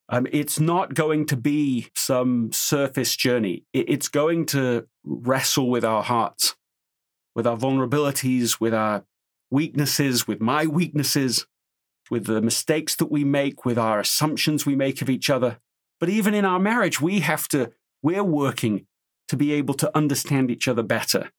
Um, 0.08 0.26
it's 0.32 0.58
not 0.58 0.94
going 0.94 1.26
to 1.26 1.36
be 1.36 1.88
some 1.94 2.52
surface 2.52 3.14
journey. 3.14 3.64
It's 3.72 4.08
going 4.08 4.46
to 4.46 4.86
wrestle 5.04 5.70
with 5.70 5.84
our 5.84 6.02
hearts, 6.02 6.56
with 7.36 7.46
our 7.46 7.56
vulnerabilities, 7.56 8.60
with 8.60 8.74
our 8.74 9.04
weaknesses, 9.50 10.26
with 10.26 10.40
my 10.40 10.66
weaknesses 10.66 11.46
with 12.10 12.26
the 12.26 12.42
mistakes 12.42 12.96
that 12.96 13.10
we 13.10 13.24
make, 13.24 13.64
with 13.64 13.78
our 13.78 14.00
assumptions 14.00 14.66
we 14.66 14.74
make 14.74 15.00
of 15.00 15.08
each 15.08 15.30
other. 15.30 15.58
But 16.00 16.08
even 16.08 16.34
in 16.34 16.44
our 16.44 16.58
marriage, 16.58 17.00
we 17.00 17.20
have 17.20 17.46
to, 17.48 17.72
we're 18.02 18.24
working 18.24 18.86
to 19.30 19.36
be 19.36 19.52
able 19.52 19.74
to 19.74 19.96
understand 19.96 20.50
each 20.50 20.66
other 20.66 20.82
better 20.82 21.30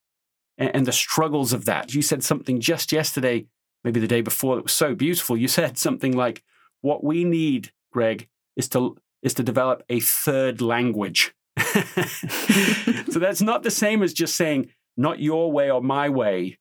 and, 0.56 0.74
and 0.74 0.86
the 0.86 0.92
struggles 0.92 1.52
of 1.52 1.66
that. 1.66 1.92
You 1.92 2.00
said 2.00 2.24
something 2.24 2.58
just 2.58 2.90
yesterday, 2.90 3.44
maybe 3.84 4.00
the 4.00 4.08
day 4.08 4.22
before, 4.22 4.56
that 4.56 4.62
was 4.62 4.72
so 4.72 4.94
beautiful. 4.94 5.36
You 5.36 5.46
said 5.46 5.76
something 5.76 6.16
like, 6.16 6.42
what 6.80 7.04
we 7.04 7.22
need, 7.22 7.70
Greg, 7.92 8.28
is 8.56 8.66
to, 8.70 8.96
is 9.22 9.34
to 9.34 9.42
develop 9.42 9.82
a 9.90 10.00
third 10.00 10.62
language. 10.62 11.34
so 11.58 13.18
that's 13.18 13.42
not 13.42 13.62
the 13.62 13.70
same 13.70 14.02
as 14.02 14.14
just 14.14 14.36
saying, 14.36 14.70
not 14.96 15.20
your 15.20 15.52
way 15.52 15.70
or 15.70 15.82
my 15.82 16.08
way, 16.08 16.58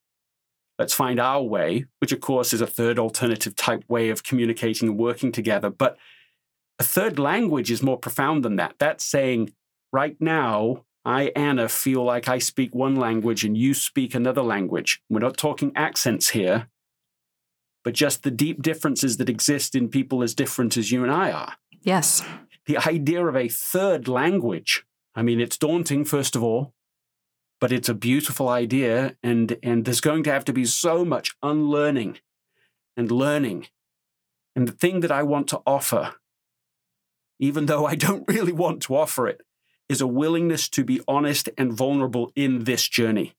let's 0.78 0.94
find 0.94 1.17
our 1.17 1.41
way, 1.41 1.86
which 2.00 2.12
of 2.12 2.20
course 2.20 2.52
is 2.52 2.60
a 2.60 2.67
third 2.67 3.00
alternative 3.00 3.56
type 3.56 3.86
way 3.88 4.10
of 4.10 4.24
communicating 4.24 4.89
and 4.89 5.00
working 5.00 5.32
together. 5.32 5.70
But 5.70 5.98
a 6.78 6.84
third 6.84 7.17
language 7.17 7.72
is 7.72 7.82
more 7.82 7.98
profound 7.98 8.44
than 8.44 8.58
that. 8.58 8.76
That's 8.80 9.06
saying, 9.06 9.54
right 9.94 10.17
now, 10.20 10.84
I, 11.04 11.32
Anna, 11.36 11.68
feel 11.68 12.04
like 12.04 12.28
I 12.28 12.38
speak 12.38 12.76
one 12.76 12.96
language 12.96 13.44
and 13.44 13.58
you 13.58 13.74
speak 13.74 14.14
another 14.14 14.44
language. 14.44 15.02
We're 15.10 15.20
not 15.20 15.38
talking 15.38 15.72
accents 15.76 16.30
here, 16.30 16.68
but 17.84 17.94
just 17.94 18.24
the 18.24 18.32
deep 18.32 18.62
differences 18.62 19.18
that 19.18 19.30
exist 19.30 19.76
in 19.76 19.90
people 19.90 20.22
as 20.22 20.36
different 20.36 20.78
as 20.78 20.92
you 20.92 21.04
and 21.04 21.12
I 21.12 21.32
are. 21.32 21.54
Yes. 21.82 22.24
The 22.68 22.78
idea 22.78 23.26
of 23.26 23.36
a 23.36 23.48
third 23.48 24.08
language, 24.08 24.86
I 25.16 25.24
mean, 25.24 25.42
it's 25.42 25.58
daunting, 25.58 26.06
first 26.06 26.36
of 26.36 26.44
all 26.44 26.74
but 27.62 27.72
it's 27.72 27.88
a 27.88 27.94
beautiful 27.94 28.50
idea 28.50 29.16
and 29.24 29.58
and 29.64 29.86
there's 29.86 30.02
going 30.02 30.24
to 30.24 30.32
have 30.32 30.44
to 30.44 30.52
be 30.52 30.66
so 30.66 31.06
much 31.06 31.38
unlearning 31.42 32.18
and 32.98 33.10
learning 33.10 33.68
and 34.56 34.68
the 34.68 34.74
thing 34.74 35.00
that 35.00 35.12
i 35.12 35.24
want 35.24 35.48
to 35.48 35.62
offer 35.66 36.16
even 37.40 37.68
though 37.68 37.86
i 37.86 37.96
don't 37.96 38.26
really 38.28 38.52
want 38.52 38.82
to 38.82 38.96
offer 38.96 39.28
it 39.28 39.42
is 39.91 40.01
a 40.01 40.08
willingness 40.08 40.69
to 40.69 40.84
be 40.84 41.01
honest 41.08 41.49
and 41.58 41.73
vulnerable 41.73 42.32
in 42.36 42.63
this 42.63 42.88
journey 42.88 43.34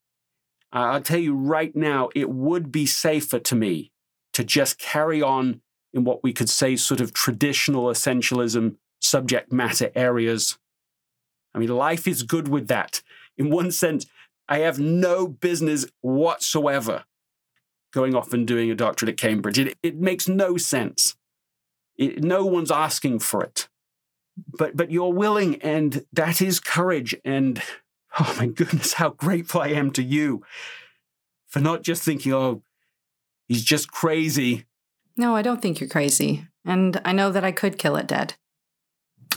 i'll 0.73 1.01
tell 1.01 1.19
you 1.19 1.35
right 1.35 1.75
now 1.75 2.09
it 2.15 2.31
would 2.31 2.71
be 2.71 2.87
safer 2.87 3.39
to 3.39 3.55
me 3.55 3.91
to 4.33 4.45
just 4.45 4.79
carry 4.79 5.21
on 5.21 5.61
in 5.93 6.05
what 6.05 6.23
we 6.23 6.33
could 6.33 6.49
say 6.49 6.77
sort 6.77 7.01
of 7.01 7.13
traditional 7.13 7.85
essentialism 7.85 8.77
subject 9.01 9.53
matter 9.53 9.91
areas 9.95 10.59
i 11.55 11.59
mean 11.59 11.69
life 11.69 12.07
is 12.07 12.23
good 12.23 12.49
with 12.49 12.69
that 12.69 13.03
in 13.37 13.51
one 13.51 13.71
sense, 13.71 14.07
I 14.49 14.59
have 14.59 14.79
no 14.79 15.27
business 15.27 15.87
whatsoever 16.01 17.05
going 17.93 18.15
off 18.15 18.33
and 18.33 18.47
doing 18.47 18.71
a 18.71 18.75
doctorate 18.75 19.11
at 19.11 19.17
Cambridge. 19.17 19.59
It, 19.59 19.77
it 19.83 19.97
makes 19.97 20.29
no 20.29 20.57
sense. 20.57 21.17
It, 21.97 22.23
no 22.23 22.45
one's 22.45 22.71
asking 22.71 23.21
for 23.21 23.43
it. 23.43 23.69
But, 24.37 24.77
but 24.77 24.91
you're 24.91 25.13
willing, 25.13 25.57
and 25.63 26.05
that 26.13 26.41
is 26.41 26.61
courage. 26.61 27.15
And 27.25 27.63
oh 28.19 28.35
my 28.39 28.47
goodness, 28.47 28.95
how 28.95 29.11
grateful 29.11 29.61
I 29.61 29.69
am 29.69 29.91
to 29.93 30.03
you 30.03 30.43
for 31.49 31.61
not 31.61 31.83
just 31.83 32.03
thinking, 32.03 32.33
oh, 32.33 32.63
he's 33.47 33.65
just 33.65 33.91
crazy. 33.91 34.65
No, 35.17 35.37
I 35.37 35.43
don't 35.43 35.61
think 35.61 35.81
you're 35.81 35.89
crazy. 35.89 36.47
And 36.65 37.01
I 37.05 37.13
know 37.13 37.31
that 37.31 37.45
I 37.45 37.53
could 37.53 37.79
kill 37.79 37.97
it 37.97 38.07
dead. 38.07 38.35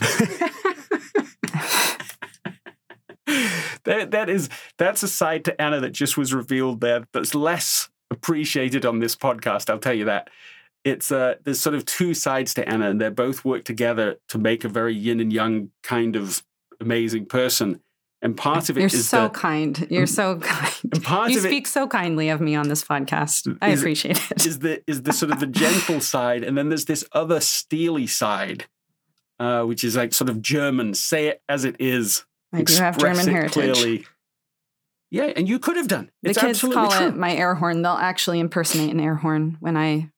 that 3.84 4.10
that 4.10 4.28
is 4.28 4.48
that's 4.78 5.02
a 5.02 5.08
side 5.08 5.44
to 5.46 5.60
Anna 5.60 5.80
that 5.80 5.92
just 5.92 6.16
was 6.16 6.34
revealed 6.34 6.80
there 6.80 7.04
that's 7.12 7.34
less 7.34 7.88
appreciated 8.10 8.84
on 8.84 8.98
this 8.98 9.16
podcast. 9.16 9.70
I'll 9.70 9.78
tell 9.78 9.94
you 9.94 10.04
that. 10.04 10.28
It's 10.86 11.10
uh, 11.10 11.34
there's 11.42 11.58
sort 11.58 11.74
of 11.74 11.84
two 11.84 12.14
sides 12.14 12.54
to 12.54 12.68
Anna, 12.68 12.88
and 12.88 13.00
they 13.00 13.08
both 13.08 13.44
work 13.44 13.64
together 13.64 14.18
to 14.28 14.38
make 14.38 14.62
a 14.62 14.68
very 14.68 14.94
yin 14.94 15.18
and 15.18 15.32
yang 15.32 15.72
kind 15.82 16.14
of 16.14 16.44
amazing 16.80 17.26
person. 17.26 17.80
And 18.22 18.36
part 18.36 18.70
of 18.70 18.76
it 18.76 18.82
You're 18.82 18.86
is 18.86 19.08
so 19.08 19.24
the, 19.24 19.30
kind. 19.30 19.84
You're 19.90 20.06
so 20.06 20.38
kind. 20.38 20.72
And 20.92 21.02
part 21.02 21.32
you 21.32 21.38
of 21.38 21.42
speak 21.42 21.64
it, 21.64 21.70
so 21.70 21.88
kindly 21.88 22.28
of 22.28 22.40
me 22.40 22.54
on 22.54 22.68
this 22.68 22.84
podcast. 22.84 23.58
I 23.60 23.70
appreciate 23.70 24.30
it. 24.30 24.46
Is 24.46 24.60
the 24.60 24.80
is 24.86 25.02
the 25.02 25.12
sort 25.12 25.32
of 25.32 25.40
the 25.40 25.48
gentle 25.48 26.00
side, 26.14 26.44
and 26.44 26.56
then 26.56 26.68
there's 26.68 26.84
this 26.84 27.04
other 27.10 27.40
steely 27.40 28.06
side, 28.06 28.66
uh, 29.40 29.64
which 29.64 29.82
is 29.82 29.96
like 29.96 30.14
sort 30.14 30.30
of 30.30 30.40
German. 30.40 30.94
Say 30.94 31.26
it 31.26 31.42
as 31.48 31.64
it 31.64 31.74
is. 31.80 32.24
I 32.52 32.62
do 32.62 32.74
have 32.76 32.96
German 32.96 33.26
heritage. 33.26 33.52
Clearly. 33.52 34.06
Yeah, 35.10 35.32
and 35.34 35.48
you 35.48 35.58
could 35.58 35.76
have 35.76 35.88
done. 35.88 36.12
The 36.22 36.32
kids 36.32 36.60
call 36.60 36.92
true. 36.92 37.08
it 37.08 37.16
my 37.16 37.34
air 37.34 37.56
horn. 37.56 37.82
They'll 37.82 37.94
actually 37.94 38.38
impersonate 38.38 38.90
an 38.90 39.00
air 39.00 39.16
horn 39.16 39.56
when 39.58 39.76
I 39.76 40.12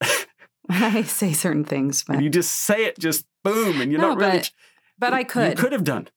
I 0.70 1.02
say 1.02 1.32
certain 1.32 1.64
things. 1.64 2.04
But 2.04 2.16
and 2.16 2.24
you 2.24 2.30
just 2.30 2.52
say 2.52 2.84
it, 2.84 2.98
just 2.98 3.26
boom, 3.42 3.80
and 3.80 3.90
you're 3.90 4.00
no, 4.00 4.10
not 4.10 4.18
really. 4.18 4.38
But, 4.38 4.50
but 4.98 5.14
I 5.14 5.24
could. 5.24 5.58
You 5.58 5.62
could 5.64 5.72
have 5.72 5.84
done. 5.84 6.08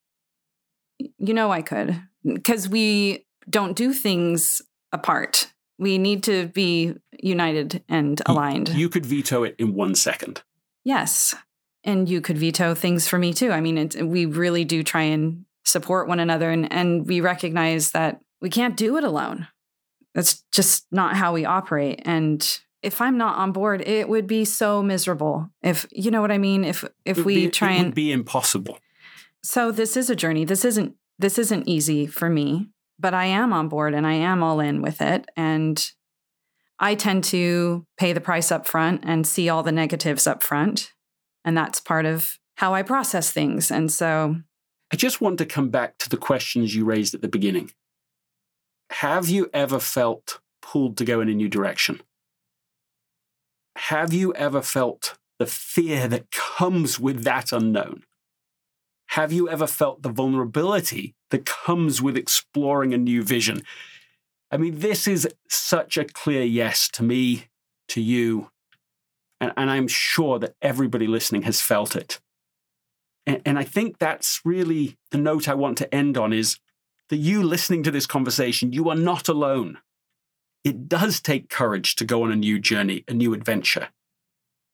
You 1.00 1.34
know, 1.34 1.52
I 1.52 1.62
could 1.62 2.02
because 2.24 2.70
we 2.70 3.26
don't 3.50 3.76
do 3.76 3.94
things 3.94 4.62
apart. 4.92 5.52
We 5.80 5.98
need 5.98 6.24
to 6.24 6.48
be 6.48 6.94
united 7.20 7.84
and 7.90 8.22
aligned. 8.26 8.70
You, 8.70 8.82
you 8.82 8.90
could 8.90 9.06
veto 9.06 9.44
it 9.44 9.56
in 9.58 9.74
one 9.74 9.96
second. 9.96 10.44
Yes, 10.84 11.34
and 11.84 12.08
you 12.08 12.22
could 12.22 12.38
veto 12.38 12.76
things 12.76 13.08
for 13.08 13.18
me 13.18 13.34
too. 13.34 13.52
I 13.52 13.60
mean, 13.60 13.78
it, 13.78 14.08
we 14.08 14.26
really 14.26 14.66
do 14.66 14.84
try 14.84 15.04
and 15.04 15.46
support 15.66 16.08
one 16.08 16.20
another, 16.20 16.52
and 16.52 16.72
and 16.72 17.08
we 17.08 17.22
recognize 17.22 17.92
that 17.92 18.22
we 18.42 18.50
can't 18.50 18.78
do 18.78 18.98
it 18.98 19.04
alone. 19.04 19.48
That's 20.14 20.44
just 20.52 20.86
not 20.92 21.16
how 21.16 21.34
we 21.34 21.46
operate. 21.46 22.02
And 22.06 22.60
if 22.84 23.00
I'm 23.00 23.18
not 23.18 23.38
on 23.38 23.52
board, 23.54 23.82
it 23.82 24.10
would 24.10 24.28
be 24.28 24.46
so 24.46 24.84
miserable. 24.84 25.50
If 25.62 25.88
you 25.92 26.12
know 26.12 26.22
what 26.22 26.32
I 26.32 26.38
mean, 26.38 26.64
if 26.64 26.84
if 27.06 27.26
we 27.26 27.46
be, 27.46 27.50
try 27.50 27.72
it 27.72 27.76
and 27.78 27.86
would 27.88 27.96
be 27.96 28.12
impossible. 28.12 28.78
so 29.44 29.72
this 29.72 29.98
is 29.98 30.10
a 30.10 30.16
journey. 30.16 30.46
This 30.46 30.66
isn't 30.66 30.96
this 31.18 31.40
isn't 31.40 31.68
easy 31.68 32.06
for 32.06 32.30
me, 32.30 32.70
but 33.00 33.14
I 33.14 33.26
am 33.26 33.54
on 33.54 33.70
board 33.70 33.94
and 33.94 34.06
I 34.06 34.14
am 34.14 34.44
all 34.44 34.60
in 34.60 34.82
with 34.82 35.02
it. 35.02 35.26
And 35.36 35.84
I 36.80 36.96
tend 36.96 37.24
to 37.26 37.86
pay 37.98 38.14
the 38.14 38.22
price 38.22 38.52
up 38.52 38.68
front 38.68 39.02
and 39.06 39.26
see 39.26 39.48
all 39.48 39.64
the 39.64 39.72
negatives 39.72 40.28
up 40.28 40.44
front. 40.44 40.92
And 41.46 41.58
that's 41.58 41.80
part 41.80 42.06
of 42.06 42.38
how 42.58 42.74
I 42.74 42.84
process 42.84 43.32
things. 43.32 43.72
And 43.72 43.92
so 43.92 44.36
I 44.92 44.96
just 44.96 45.22
want 45.22 45.38
to 45.38 45.46
come 45.46 45.70
back 45.70 45.98
to 46.00 46.10
the 46.10 46.18
questions 46.18 46.76
you 46.76 46.84
raised 46.84 47.14
at 47.16 47.22
the 47.22 47.28
beginning. 47.28 47.72
Have 48.90 49.30
you 49.30 49.50
ever 49.54 49.80
felt 49.80 50.40
pulled 50.62 50.98
to 50.98 51.06
go 51.06 51.22
in 51.22 51.30
a 51.30 51.34
new 51.34 51.50
direction? 51.50 52.02
Have 53.76 54.14
you 54.14 54.34
ever 54.36 54.62
felt 54.62 55.18
the 55.40 55.46
fear 55.46 56.08
that 56.08 56.32
comes 56.32 57.00
with 57.00 57.24
that 57.24 57.52
unknown? 57.52 58.04
Have 59.08 59.32
you 59.32 59.50
ever 59.50 59.68
felt 59.68 60.02
the 60.02 60.10
vulnerability 60.10 61.16
that 61.30 61.46
comes 61.46 62.02
with 62.02 62.18
exploring 62.18 62.94
a 62.94 62.98
new 62.98 63.24
vision? 63.24 63.62
I 64.52 64.58
mean, 64.58 64.80
this 64.80 65.08
is 65.08 65.28
such 65.50 65.98
a 65.98 66.06
clear 66.06 66.44
yes 66.44 66.88
to 66.94 67.04
me, 67.04 67.48
to 67.90 68.02
you, 68.02 68.52
and, 69.44 69.52
and 69.58 69.70
I'm 69.70 69.88
sure 69.88 70.40
that 70.40 70.56
everybody 70.62 71.06
listening 71.06 71.42
has 71.42 71.60
felt 71.60 71.96
it. 71.96 72.22
And, 73.26 73.42
and 73.46 73.60
I 73.60 73.64
think 73.64 73.98
that's 73.98 74.42
really 74.46 74.98
the 75.12 75.18
note 75.18 75.50
I 75.50 75.54
want 75.54 75.78
to 75.80 75.94
end 75.94 76.18
on 76.18 76.32
is 76.32 76.60
that 77.10 77.18
you 77.18 77.44
listening 77.44 77.84
to 77.84 77.92
this 77.92 78.08
conversation, 78.08 78.72
you 78.72 78.90
are 78.90 78.96
not 78.96 79.28
alone. 79.28 79.80
It 80.64 80.88
does 80.88 81.20
take 81.20 81.50
courage 81.50 81.96
to 81.96 82.06
go 82.06 82.24
on 82.24 82.32
a 82.32 82.36
new 82.36 82.60
journey, 82.60 83.04
a 83.08 83.14
new 83.14 83.34
adventure. 83.34 83.90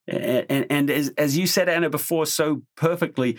And, 0.08 0.46
and, 0.50 0.66
and 0.70 0.90
as, 0.90 1.10
as 1.18 1.38
you 1.38 1.48
said, 1.48 1.70
Anna, 1.70 1.90
before 1.90 2.26
so 2.26 2.64
perfectly, 2.76 3.38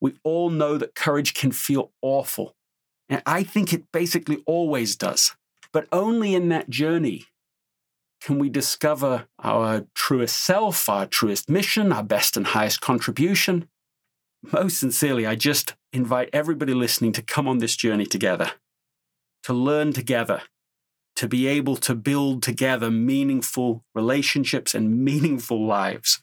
we 0.00 0.14
all 0.22 0.50
know 0.50 0.76
that 0.78 0.94
courage 0.94 1.34
can 1.34 1.50
feel 1.52 1.92
awful. 2.02 2.54
And 3.08 3.22
I 3.26 3.42
think 3.42 3.72
it 3.72 3.90
basically 3.92 4.42
always 4.46 4.96
does. 4.96 5.34
But 5.72 5.86
only 5.92 6.34
in 6.34 6.48
that 6.50 6.70
journey 6.70 7.26
can 8.20 8.38
we 8.38 8.48
discover 8.48 9.26
our 9.42 9.86
truest 9.94 10.38
self, 10.38 10.88
our 10.88 11.06
truest 11.06 11.48
mission, 11.48 11.92
our 11.92 12.02
best 12.02 12.36
and 12.36 12.48
highest 12.48 12.80
contribution. 12.80 13.68
Most 14.52 14.78
sincerely, 14.78 15.26
I 15.26 15.34
just 15.34 15.74
invite 15.92 16.30
everybody 16.32 16.74
listening 16.74 17.12
to 17.12 17.22
come 17.22 17.48
on 17.48 17.58
this 17.58 17.76
journey 17.76 18.06
together, 18.06 18.52
to 19.44 19.52
learn 19.52 19.92
together, 19.92 20.42
to 21.18 21.26
be 21.26 21.48
able 21.48 21.74
to 21.74 21.96
build 21.96 22.44
together 22.44 22.92
meaningful 22.92 23.84
relationships 23.92 24.72
and 24.72 25.04
meaningful 25.04 25.66
lives. 25.66 26.22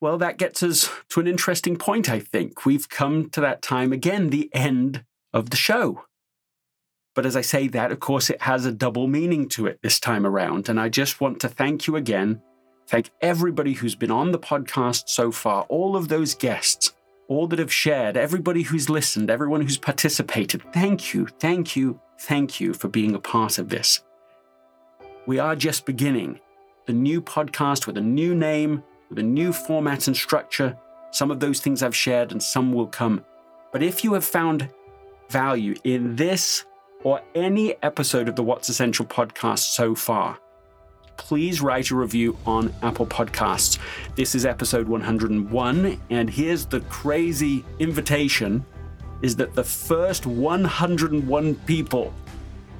Well, 0.00 0.18
that 0.18 0.38
gets 0.38 0.62
us 0.62 0.88
to 1.08 1.18
an 1.18 1.26
interesting 1.26 1.76
point, 1.76 2.08
I 2.08 2.20
think. 2.20 2.64
We've 2.64 2.88
come 2.88 3.28
to 3.30 3.40
that 3.40 3.60
time 3.60 3.92
again, 3.92 4.30
the 4.30 4.48
end 4.54 5.04
of 5.32 5.50
the 5.50 5.56
show. 5.56 6.04
But 7.16 7.26
as 7.26 7.34
I 7.34 7.40
say 7.40 7.66
that, 7.66 7.90
of 7.90 7.98
course, 7.98 8.30
it 8.30 8.42
has 8.42 8.64
a 8.64 8.70
double 8.70 9.08
meaning 9.08 9.48
to 9.48 9.66
it 9.66 9.80
this 9.82 9.98
time 9.98 10.24
around. 10.24 10.68
And 10.68 10.78
I 10.78 10.90
just 10.90 11.20
want 11.20 11.40
to 11.40 11.48
thank 11.48 11.88
you 11.88 11.96
again. 11.96 12.40
Thank 12.86 13.10
everybody 13.20 13.72
who's 13.72 13.96
been 13.96 14.12
on 14.12 14.30
the 14.30 14.38
podcast 14.38 15.08
so 15.08 15.32
far, 15.32 15.64
all 15.64 15.96
of 15.96 16.06
those 16.06 16.36
guests, 16.36 16.92
all 17.26 17.48
that 17.48 17.58
have 17.58 17.72
shared, 17.72 18.16
everybody 18.16 18.62
who's 18.62 18.88
listened, 18.88 19.28
everyone 19.28 19.62
who's 19.62 19.76
participated. 19.76 20.62
Thank 20.72 21.14
you, 21.14 21.26
thank 21.40 21.74
you, 21.74 22.00
thank 22.20 22.60
you 22.60 22.74
for 22.74 22.86
being 22.86 23.16
a 23.16 23.18
part 23.18 23.58
of 23.58 23.70
this. 23.70 24.04
We 25.26 25.40
are 25.40 25.56
just 25.56 25.86
beginning 25.86 26.38
the 26.86 26.92
new 26.92 27.20
podcast 27.20 27.88
with 27.88 27.96
a 27.96 28.00
new 28.00 28.32
name, 28.32 28.84
with 29.08 29.18
a 29.18 29.24
new 29.24 29.52
format 29.52 30.06
and 30.06 30.16
structure. 30.16 30.78
Some 31.10 31.32
of 31.32 31.40
those 31.40 31.58
things 31.58 31.82
I've 31.82 31.96
shared 31.96 32.30
and 32.30 32.40
some 32.40 32.72
will 32.72 32.86
come. 32.86 33.24
But 33.72 33.82
if 33.82 34.04
you 34.04 34.12
have 34.12 34.24
found 34.24 34.70
value 35.28 35.74
in 35.82 36.14
this 36.14 36.64
or 37.02 37.20
any 37.34 37.74
episode 37.82 38.28
of 38.28 38.36
the 38.36 38.44
What's 38.44 38.68
Essential 38.68 39.04
podcast 39.04 39.74
so 39.74 39.96
far, 39.96 40.38
please 41.16 41.60
write 41.60 41.90
a 41.90 41.96
review 41.96 42.38
on 42.46 42.72
Apple 42.82 43.06
Podcasts. 43.06 43.80
This 44.14 44.36
is 44.36 44.46
episode 44.46 44.86
101, 44.86 46.00
and 46.10 46.30
here's 46.30 46.66
the 46.66 46.82
crazy 46.82 47.64
invitation 47.80 48.64
is 49.22 49.34
that 49.36 49.54
the 49.54 49.64
first 49.64 50.24
101 50.24 51.54
people 51.66 52.14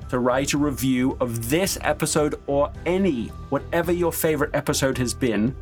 to 0.08 0.18
write 0.18 0.52
a 0.52 0.58
review 0.58 1.16
of 1.20 1.48
this 1.50 1.78
episode 1.82 2.40
or 2.46 2.72
any, 2.84 3.28
whatever 3.48 3.92
your 3.92 4.12
favorite 4.12 4.54
episode 4.54 4.98
has 4.98 5.12
been, 5.12 5.54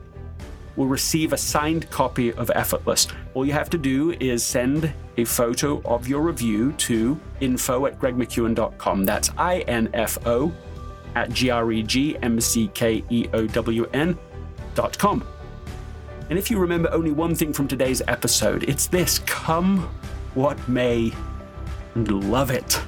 will 0.77 0.87
receive 0.87 1.33
a 1.33 1.37
signed 1.37 1.89
copy 1.91 2.33
of 2.33 2.51
Effortless. 2.55 3.07
All 3.35 3.47
you 3.47 3.53
have 3.53 3.71
to 3.71 3.79
do 3.79 4.13
is 4.13 4.45
send 4.45 4.93
a 5.17 5.25
photo 5.25 5.81
of 5.85 6.09
your 6.09 6.23
review 6.23 6.73
to 6.73 7.19
info 7.41 7.87
at 7.87 7.99
gregmckeown.com. 8.01 9.05
That's 9.05 9.31
I 9.39 9.61
N 9.61 9.89
F 9.95 10.19
O 10.27 10.53
at 11.15 11.31
G 11.31 11.51
R 11.51 11.71
E 11.73 11.83
G 11.83 12.17
M 12.23 12.41
C 12.41 12.69
K 12.75 13.05
E 13.11 13.29
O 13.33 13.47
W 13.47 13.89
N.com. 13.93 15.25
And 16.31 16.39
if 16.39 16.51
you 16.51 16.59
remember 16.59 16.91
only 16.91 17.13
one 17.13 17.35
thing 17.35 17.53
from 17.53 17.69
today's 17.69 18.03
episode, 18.09 18.65
it's 18.65 18.87
this 18.87 19.19
come 19.21 19.89
what 20.35 20.69
may 20.69 21.13
and 21.95 22.31
love 22.31 22.51
it. 22.51 22.81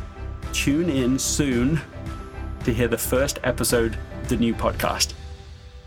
Tune 0.57 0.89
in 0.89 1.19
soon 1.19 1.79
to 2.65 2.73
hear 2.73 2.89
the 2.89 2.97
first 2.97 3.39
episode 3.45 3.97
of 4.23 4.29
the 4.31 4.37
new 4.39 4.55
podcast. 4.55 5.13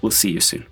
We'll 0.04 0.12
see 0.12 0.30
you 0.30 0.40
soon. 0.40 0.64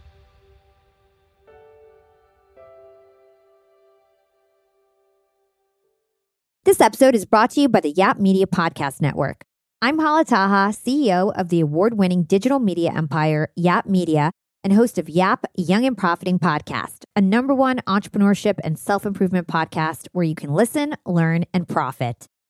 This 6.64 6.80
episode 6.80 7.16
is 7.16 7.26
brought 7.26 7.50
to 7.52 7.62
you 7.62 7.70
by 7.70 7.80
the 7.80 7.90
Yap 7.90 8.20
Media 8.20 8.46
Podcast 8.46 9.02
Network. 9.02 9.44
I'm 9.82 9.98
Hala 9.98 10.26
Taha, 10.26 10.74
CEO 10.74 11.34
of 11.36 11.50
the 11.50 11.60
award 11.60 11.98
winning 11.98 12.22
digital 12.24 12.60
media 12.60 12.92
empire, 12.94 13.50
Yap 13.56 13.88
Media, 13.88 14.30
and 14.64 14.74
host 14.74 15.00
of 15.00 15.10
Yap 15.10 15.48
Young 15.58 15.86
and 15.86 15.98
Profiting 15.98 16.38
Podcast, 16.38 17.06
a 17.16 17.22
number 17.22 17.56
one 17.56 17.80
entrepreneurship 17.88 18.60
and 18.64 18.78
self 18.78 19.08
improvement 19.08 19.48
podcast 19.48 20.08
where 20.12 20.24
you 20.24 20.36
can 20.36 20.54
listen, 20.54 20.96
learn, 21.04 21.46
and 21.52 21.68
profit. 21.68 22.28